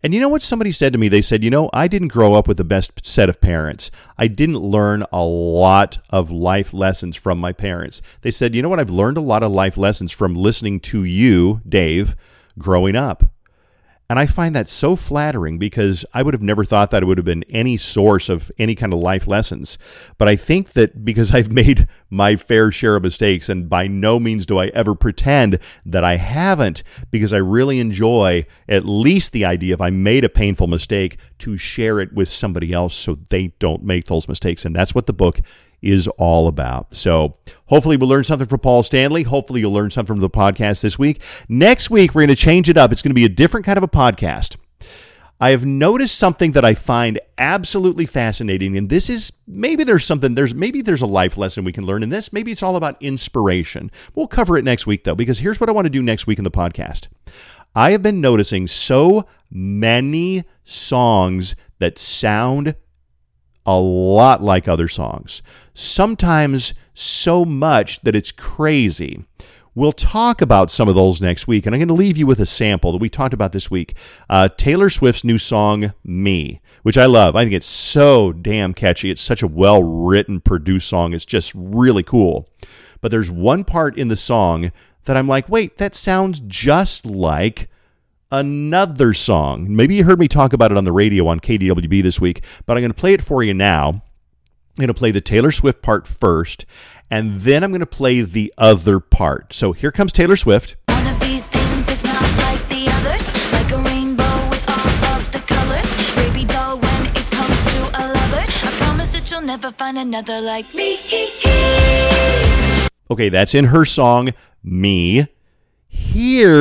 And 0.04 0.14
you 0.14 0.20
know 0.20 0.28
what 0.28 0.42
somebody 0.42 0.74
said 0.74 0.92
to 0.92 1.00
me? 1.00 1.08
They 1.08 1.22
said, 1.22 1.46
You 1.46 1.50
know, 1.50 1.70
I 1.72 1.88
didn't 1.88 2.10
grow 2.10 2.34
up 2.34 2.46
with 2.46 2.58
the 2.58 2.66
best 2.66 3.06
set 3.08 3.30
of 3.30 3.40
parents. 3.40 3.90
I 4.18 4.28
didn't 4.28 4.58
learn 4.60 5.06
a 5.14 5.24
lot 5.24 6.00
of 6.10 6.30
life 6.30 6.74
lessons 6.74 7.16
from 7.16 7.40
my 7.40 7.54
parents. 7.54 8.02
They 8.20 8.32
said, 8.32 8.54
You 8.54 8.62
know 8.62 8.70
what? 8.70 8.82
I've 8.82 8.90
learned 8.90 9.16
a 9.16 9.22
lot 9.22 9.44
of 9.44 9.54
life 9.54 9.78
lessons 9.78 10.12
from 10.12 10.36
listening 10.36 10.82
to 10.82 11.06
you, 11.06 11.62
Dave, 11.68 12.18
growing 12.60 12.98
up. 12.98 13.33
And 14.10 14.20
I 14.20 14.26
find 14.26 14.54
that 14.56 14.68
so 14.68 14.96
flattering 14.96 15.58
because 15.58 16.06
I 16.14 16.24
would 16.24 16.34
have 16.34 16.44
never 16.44 16.66
thought 16.66 16.92
that 16.92 17.02
it 17.02 17.06
would 17.06 17.18
have 17.18 17.26
been 17.26 17.46
any 17.50 17.78
source 17.78 18.28
of 18.30 18.52
any 18.58 18.76
kind 18.76 18.92
of 18.94 19.00
life 19.00 19.28
lessons. 19.28 19.78
But 20.18 20.28
I 20.28 20.36
think 20.36 20.74
that 20.74 21.06
because 21.06 21.34
I've 21.34 21.52
made 21.64 21.88
my 22.10 22.36
fair 22.36 22.72
share 22.72 22.98
of 22.98 23.04
mistakes, 23.04 23.48
and 23.50 23.70
by 23.70 23.88
no 23.88 24.20
means 24.20 24.46
do 24.46 24.60
I 24.60 24.68
ever 24.68 24.94
pretend 24.94 25.58
that 25.86 26.04
I 26.04 26.18
haven't, 26.18 26.84
because 27.12 27.32
I 27.34 27.38
really 27.38 27.80
enjoy 27.80 28.46
at 28.68 28.86
least 28.86 29.32
the 29.32 29.46
idea 29.46 29.74
if 29.74 29.82
I 29.82 29.90
made 29.90 30.26
a 30.26 30.30
painful 30.30 30.68
mistake 30.68 31.18
to 31.40 31.58
share 31.58 32.00
it 32.00 32.14
with 32.14 32.30
somebody 32.30 32.74
else 32.74 32.96
so 32.96 33.18
they 33.30 33.48
don't 33.60 33.84
make 33.84 34.06
those 34.06 34.28
mistakes. 34.28 34.66
And 34.66 34.76
that's 34.76 34.94
what 34.94 35.08
the 35.08 35.14
book 35.14 35.40
is 35.84 36.08
all 36.18 36.48
about. 36.48 36.96
So 36.96 37.38
hopefully 37.66 37.98
we'll 37.98 38.10
learn 38.10 38.24
something 38.24 38.48
from 38.48 38.60
Paul 38.60 38.82
Stanley. 38.82 39.24
Hopefully 39.24 39.60
you'll 39.60 39.74
learn 39.74 39.92
something 39.92 40.16
from 40.16 40.22
the 40.22 40.30
podcast 40.30 40.82
this 40.82 40.98
week. 40.98 41.22
Next 41.50 41.90
week, 41.90 42.16
we're 42.16 42.22
going 42.22 42.36
to 42.36 42.36
change 42.36 42.70
it 42.70 42.78
up. 42.78 42.92
It's 42.92 43.02
going 43.02 43.12
to 43.12 43.16
be 43.16 43.26
a 43.26 43.30
different 43.30 43.66
kind 43.66 43.78
of 43.78 43.84
a 43.84 43.88
podcast. 43.88 44.56
I 45.40 45.50
have 45.50 45.66
noticed 45.66 46.18
something 46.18 46.54
that 46.54 46.64
I 46.64 46.74
find 46.74 47.20
absolutely 47.38 48.06
fascinating, 48.06 48.78
and 48.78 48.90
this 48.90 49.10
is 49.10 49.34
maybe 49.46 49.84
there's 49.84 50.06
something 50.06 50.36
there's 50.36 50.56
maybe 50.56 50.82
there's 50.82 51.02
a 51.02 51.06
life 51.06 51.38
lesson 51.38 51.66
we 51.66 51.74
can 51.74 51.86
learn 51.86 52.02
in 52.02 52.10
this. 52.10 52.32
Maybe 52.32 52.54
it's 52.54 52.64
all 52.64 52.78
about 52.78 53.02
inspiration. 53.02 53.92
We'll 54.16 54.28
cover 54.28 54.58
it 54.58 54.64
next 54.64 54.88
week 54.88 55.04
though, 55.04 55.16
because 55.16 55.40
here's 55.40 55.60
what 55.60 55.70
I 55.70 55.74
want 55.74 55.86
to 55.86 55.90
do 55.90 56.02
next 56.02 56.28
week 56.28 56.38
in 56.38 56.46
the 56.46 56.52
podcast. 56.52 57.10
I 57.76 57.92
have 57.92 58.02
been 58.02 58.22
noticing 58.22 58.68
so 58.68 59.26
many 59.52 60.46
songs 60.64 61.56
that 61.80 61.98
sound 61.98 62.76
a 63.66 63.80
lot 63.80 64.42
like 64.42 64.68
other 64.68 64.88
songs, 64.88 65.42
sometimes 65.74 66.74
so 66.94 67.46
much 67.46 68.02
that 68.02 68.16
it's 68.16 68.32
crazy. 68.32 69.26
We'll 69.76 69.92
talk 69.92 70.40
about 70.42 70.70
some 70.70 70.88
of 70.88 70.94
those 70.94 71.20
next 71.20 71.48
week, 71.48 71.66
and 71.66 71.74
I'm 71.74 71.80
going 71.80 71.88
to 71.88 71.96
leave 71.96 72.18
you 72.18 72.28
with 72.28 72.40
a 72.40 72.46
sample 72.46 72.92
that 72.92 73.02
we 73.02 73.10
talked 73.10 73.34
about 73.34 73.54
this 73.54 73.72
week. 73.72 73.96
Uh, 74.30 74.48
Taylor 74.50 74.92
Swift's 74.92 75.24
new 75.24 75.40
song, 75.40 75.94
Me, 76.04 76.62
which 76.84 76.98
I 76.98 77.08
love. 77.08 77.36
I 77.36 77.44
think 77.44 77.56
it's 77.56 77.66
so 77.66 78.32
damn 78.32 78.76
catchy. 78.76 79.10
It's 79.10 79.22
such 79.22 79.42
a 79.42 79.48
well 79.48 79.82
written, 79.82 80.42
produced 80.42 80.88
song. 80.88 81.14
It's 81.14 81.26
just 81.26 81.54
really 81.56 82.04
cool. 82.04 82.48
But 83.02 83.10
there's 83.10 83.32
one 83.32 83.64
part 83.64 83.98
in 83.98 84.10
the 84.10 84.16
song 84.16 84.72
that 85.06 85.18
I'm 85.18 85.28
like, 85.28 85.50
wait, 85.50 85.78
that 85.78 85.96
sounds 85.96 86.40
just 86.42 87.06
like 87.06 87.68
another 88.34 89.14
song. 89.14 89.74
Maybe 89.74 89.94
you 89.96 90.04
heard 90.04 90.20
me 90.20 90.28
talk 90.28 90.54
about 90.54 90.72
it 90.72 90.78
on 90.78 90.86
the 90.86 90.92
radio 90.92 91.28
on 91.28 91.40
KDWB 91.40 92.02
this 92.02 92.20
week, 92.20 92.44
but 92.66 92.76
I'm 92.76 92.82
going 92.82 92.92
to 92.92 93.00
play 93.00 93.14
it 93.14 93.22
for 93.22 93.44
you 93.44 93.54
now. 93.54 93.90
I'm 93.90 94.02
going 94.78 94.88
to 94.88 94.94
play 94.96 95.12
the 95.12 95.22
Taylor 95.22 95.52
Swift 95.52 95.84
part 95.84 96.08
first, 96.08 96.66
and 97.12 97.42
then 97.42 97.64
I'm 97.64 97.70
going 97.70 97.82
to 97.82 97.86
play 97.86 98.22
the 98.22 98.52
other 98.58 99.00
part. 99.00 99.54
So 99.54 99.72
here 99.72 99.92
comes 99.92 100.12
Taylor 100.12 100.36
Swift. 100.36 100.78
One 100.88 101.06
of 101.06 101.20
these 101.20 101.48
things 101.48 101.88
is 101.88 102.04
not 102.04 102.22
like 102.40 102.68
the 102.70 102.88
others, 102.90 103.54
like 103.54 103.72
a 103.72 103.78
rainbow 103.78 104.50
with 104.50 104.68
all 104.68 104.84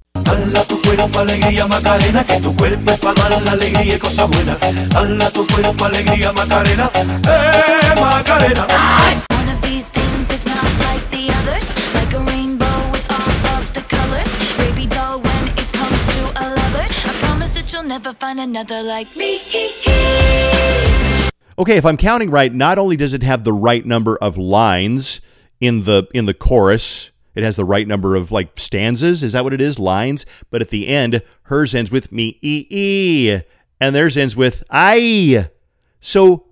One 9.30 9.48
of 9.48 9.62
these 9.62 9.88
things 9.88 10.30
is 10.30 10.44
not 10.44 10.64
like 10.80 11.10
the 11.10 11.30
others, 11.32 11.94
like 11.94 12.12
a 12.12 12.20
rainbow 12.20 12.90
with 12.90 13.06
all 13.10 13.58
of 13.58 13.72
the 13.72 13.82
colors. 13.82 14.56
Baby 14.56 14.86
doll, 14.86 15.20
when 15.20 15.48
it 15.58 15.72
comes 15.72 16.06
to 16.14 16.20
a 16.36 16.44
lover, 16.48 16.86
I 16.88 17.12
promise 17.20 17.52
that 17.52 17.72
you'll 17.72 17.82
never 17.82 18.12
find 18.12 18.38
another 18.38 18.82
like 18.82 19.16
me. 19.16 19.40
Okay, 21.58 21.76
if 21.76 21.84
I'm 21.84 21.96
counting 21.96 22.30
right, 22.30 22.52
not 22.52 22.78
only 22.78 22.96
does 22.96 23.14
it 23.14 23.22
have 23.22 23.44
the 23.44 23.52
right 23.52 23.84
number 23.84 24.16
of 24.16 24.36
lines 24.38 25.20
in 25.62 25.84
the 25.84 26.08
in 26.12 26.26
the 26.26 26.34
chorus, 26.34 27.12
it 27.34 27.44
has 27.44 27.56
the 27.56 27.64
right 27.64 27.86
number 27.86 28.16
of 28.16 28.32
like 28.32 28.58
stanzas. 28.58 29.22
Is 29.22 29.32
that 29.32 29.44
what 29.44 29.54
it 29.54 29.60
is? 29.60 29.78
Lines. 29.78 30.26
But 30.50 30.60
at 30.60 30.70
the 30.70 30.88
end, 30.88 31.22
hers 31.44 31.74
ends 31.74 31.90
with 31.90 32.10
me 32.10 32.38
e 32.42 32.66
e, 32.68 33.40
and 33.80 33.94
theirs 33.94 34.18
ends 34.18 34.36
with 34.36 34.64
I. 34.68 35.48
So 36.00 36.46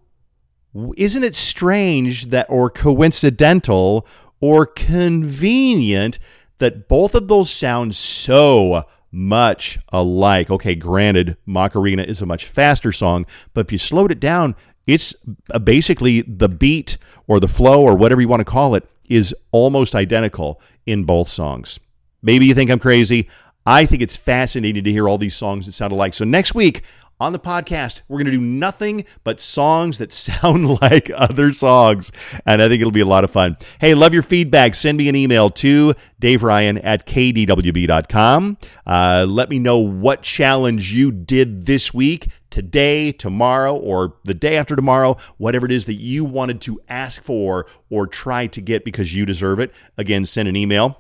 isn't 0.96 1.25
it 1.25 1.35
strange 1.35 2.27
that, 2.27 2.46
or 2.49 2.70
coincidental, 2.70 4.07
or 4.40 4.64
convenient 4.64 6.20
that 6.59 6.87
both 6.87 7.16
of 7.16 7.27
those 7.27 7.51
sound 7.51 7.96
so 7.96 8.85
much 9.11 9.81
alike? 9.88 10.53
Okay, 10.53 10.77
granted, 10.77 11.37
Macarena 11.44 12.05
is 12.05 12.23
a 12.23 12.27
much 12.27 12.44
faster 12.44 12.92
song, 12.92 13.27
but 13.55 13.66
if 13.66 13.73
you 13.73 13.79
slowed 13.79 14.12
it 14.12 14.20
down, 14.20 14.55
it's 14.87 15.14
uh, 15.53 15.59
basically 15.59 16.23
the 16.23 16.49
beat 16.49 16.96
or 17.27 17.40
the 17.40 17.49
flow 17.49 17.83
or 17.83 17.96
whatever 17.96 18.20
you 18.20 18.29
want 18.29 18.40
to 18.40 18.44
call 18.44 18.77
it 18.77 18.88
is 19.11 19.35
almost 19.51 19.94
identical 19.94 20.62
in 20.87 21.05
both 21.05 21.29
songs. 21.29 21.79
Maybe 22.23 22.46
you 22.46 22.55
think 22.55 22.70
I'm 22.70 22.79
crazy. 22.79 23.29
I 23.66 23.85
think 23.85 24.01
it's 24.01 24.16
fascinating 24.16 24.85
to 24.85 24.92
hear 24.92 25.07
all 25.07 25.18
these 25.18 25.37
songs 25.37 25.66
that 25.66 25.73
sound 25.73 25.92
alike. 25.92 26.14
So 26.14 26.25
next 26.25 26.55
week 26.55 26.83
on 27.20 27.35
the 27.35 27.38
podcast, 27.38 28.01
we're 28.09 28.16
going 28.16 28.33
to 28.33 28.38
do 28.38 28.40
nothing 28.40 29.05
but 29.23 29.38
songs 29.38 29.99
that 29.99 30.12
sound 30.14 30.81
like 30.81 31.11
other 31.14 31.53
songs. 31.53 32.11
And 32.46 32.62
I 32.62 32.68
think 32.68 32.81
it'll 32.81 32.90
be 32.90 33.01
a 33.01 33.07
lot 33.07 33.25
of 33.25 33.31
fun. 33.31 33.59
Hey, 33.81 33.94
love 33.94 34.14
your 34.14 34.23
feedback. 34.23 34.75
Send 34.75 34.96
me 34.96 35.09
an 35.09 35.16
email 35.16 35.51
to 35.51 35.94
Dave 36.18 36.42
Ryan 36.42 36.79
at 36.79 37.07
kdwb.com. 37.07 38.59
Uh, 38.87 39.27
let 39.29 39.51
me 39.51 39.59
know 39.59 39.79
what 39.79 40.23
challenge 40.23 40.94
you 40.94 41.12
did 41.12 41.66
this 41.66 41.92
week, 41.92 42.29
today, 42.51 43.13
tomorrow, 43.13 43.75
or 43.75 44.17
the 44.25 44.35
day 44.35 44.57
after 44.57 44.77
tomorrow, 44.77 45.17
whatever 45.39 45.67
it 45.67 45.73
is 45.73 45.85
that 45.85 45.95
you 45.95 46.25
wanted 46.25 46.61
to 46.63 46.81
ask 46.89 47.23
for 47.23 47.67
or 47.89 48.07
try 48.07 48.47
to 48.49 48.61
get 48.61 48.85
because 48.85 49.15
you 49.15 49.25
deserve 49.25 49.59
it. 49.59 49.73
Again, 49.97 50.27
send 50.27 50.49
an 50.49 50.57
email 50.57 50.99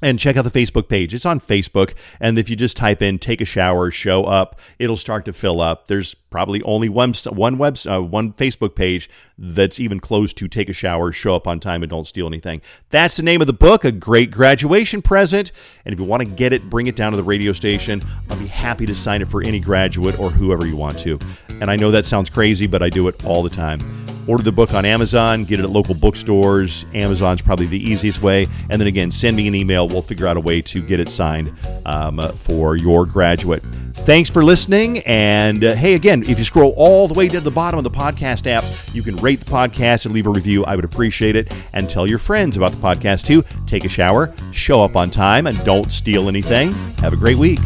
and 0.00 0.18
check 0.18 0.36
out 0.36 0.44
the 0.44 0.50
Facebook 0.50 0.88
page. 0.88 1.12
It's 1.14 1.26
on 1.26 1.40
Facebook. 1.40 1.94
And 2.20 2.38
if 2.38 2.48
you 2.48 2.56
just 2.56 2.76
type 2.76 3.02
in 3.02 3.18
take 3.18 3.40
a 3.40 3.44
shower, 3.44 3.90
show 3.90 4.24
up, 4.24 4.58
it'll 4.78 4.96
start 4.96 5.24
to 5.24 5.32
fill 5.32 5.60
up. 5.60 5.88
There's 5.88 6.14
probably 6.14 6.62
only 6.62 6.88
one 6.88 7.14
one 7.30 7.58
web 7.58 7.76
uh, 7.88 8.00
one 8.02 8.32
Facebook 8.32 8.74
page 8.74 9.08
that's 9.36 9.80
even 9.80 10.00
close 10.00 10.32
to 10.34 10.48
take 10.48 10.68
a 10.68 10.72
shower, 10.72 11.12
show 11.12 11.34
up 11.34 11.46
on 11.46 11.60
time 11.60 11.82
and 11.82 11.90
don't 11.90 12.06
steal 12.06 12.26
anything. 12.26 12.60
That's 12.90 13.16
the 13.16 13.22
name 13.22 13.40
of 13.40 13.46
the 13.46 13.52
book, 13.52 13.84
a 13.84 13.92
great 13.92 14.30
graduation 14.30 15.02
present. 15.02 15.52
And 15.84 15.92
if 15.92 15.98
you 15.98 16.06
want 16.06 16.22
to 16.22 16.28
get 16.28 16.52
it, 16.52 16.62
bring 16.70 16.86
it 16.86 16.96
down 16.96 17.12
to 17.12 17.16
the 17.16 17.22
radio 17.22 17.52
station. 17.52 18.02
I'll 18.30 18.38
be 18.38 18.46
happy 18.46 18.86
to 18.86 18.94
sign 18.94 19.22
it 19.22 19.28
for 19.28 19.42
any 19.42 19.60
graduate 19.60 20.18
or 20.18 20.30
whoever 20.30 20.66
you 20.66 20.76
want 20.76 20.98
to. 21.00 21.18
And 21.60 21.70
I 21.70 21.76
know 21.76 21.90
that 21.90 22.06
sounds 22.06 22.30
crazy, 22.30 22.66
but 22.66 22.82
I 22.82 22.88
do 22.88 23.08
it 23.08 23.24
all 23.24 23.42
the 23.42 23.50
time. 23.50 24.07
Order 24.28 24.42
the 24.42 24.52
book 24.52 24.74
on 24.74 24.84
Amazon, 24.84 25.44
get 25.44 25.58
it 25.58 25.62
at 25.62 25.70
local 25.70 25.94
bookstores. 25.94 26.84
Amazon's 26.92 27.40
probably 27.40 27.66
the 27.66 27.82
easiest 27.82 28.22
way. 28.22 28.46
And 28.68 28.78
then 28.78 28.86
again, 28.86 29.10
send 29.10 29.36
me 29.36 29.48
an 29.48 29.54
email. 29.54 29.88
We'll 29.88 30.02
figure 30.02 30.26
out 30.26 30.36
a 30.36 30.40
way 30.40 30.60
to 30.62 30.82
get 30.82 31.00
it 31.00 31.08
signed 31.08 31.50
um, 31.86 32.20
for 32.32 32.76
your 32.76 33.06
graduate. 33.06 33.62
Thanks 33.62 34.30
for 34.30 34.44
listening. 34.44 34.98
And 35.00 35.64
uh, 35.64 35.74
hey, 35.74 35.94
again, 35.94 36.22
if 36.22 36.38
you 36.38 36.44
scroll 36.44 36.72
all 36.76 37.08
the 37.08 37.14
way 37.14 37.28
to 37.28 37.40
the 37.40 37.50
bottom 37.50 37.78
of 37.78 37.84
the 37.84 37.90
podcast 37.90 38.46
app, 38.46 38.64
you 38.94 39.02
can 39.02 39.16
rate 39.16 39.40
the 39.40 39.50
podcast 39.50 40.04
and 40.04 40.14
leave 40.14 40.26
a 40.26 40.30
review. 40.30 40.64
I 40.64 40.76
would 40.76 40.84
appreciate 40.84 41.34
it. 41.34 41.52
And 41.72 41.88
tell 41.88 42.06
your 42.06 42.18
friends 42.18 42.56
about 42.56 42.72
the 42.72 42.78
podcast 42.78 43.24
too. 43.24 43.44
Take 43.66 43.84
a 43.84 43.88
shower, 43.88 44.34
show 44.52 44.82
up 44.82 44.96
on 44.96 45.10
time, 45.10 45.46
and 45.46 45.62
don't 45.64 45.90
steal 45.90 46.28
anything. 46.28 46.72
Have 47.00 47.12
a 47.12 47.16
great 47.16 47.36
week. 47.36 47.58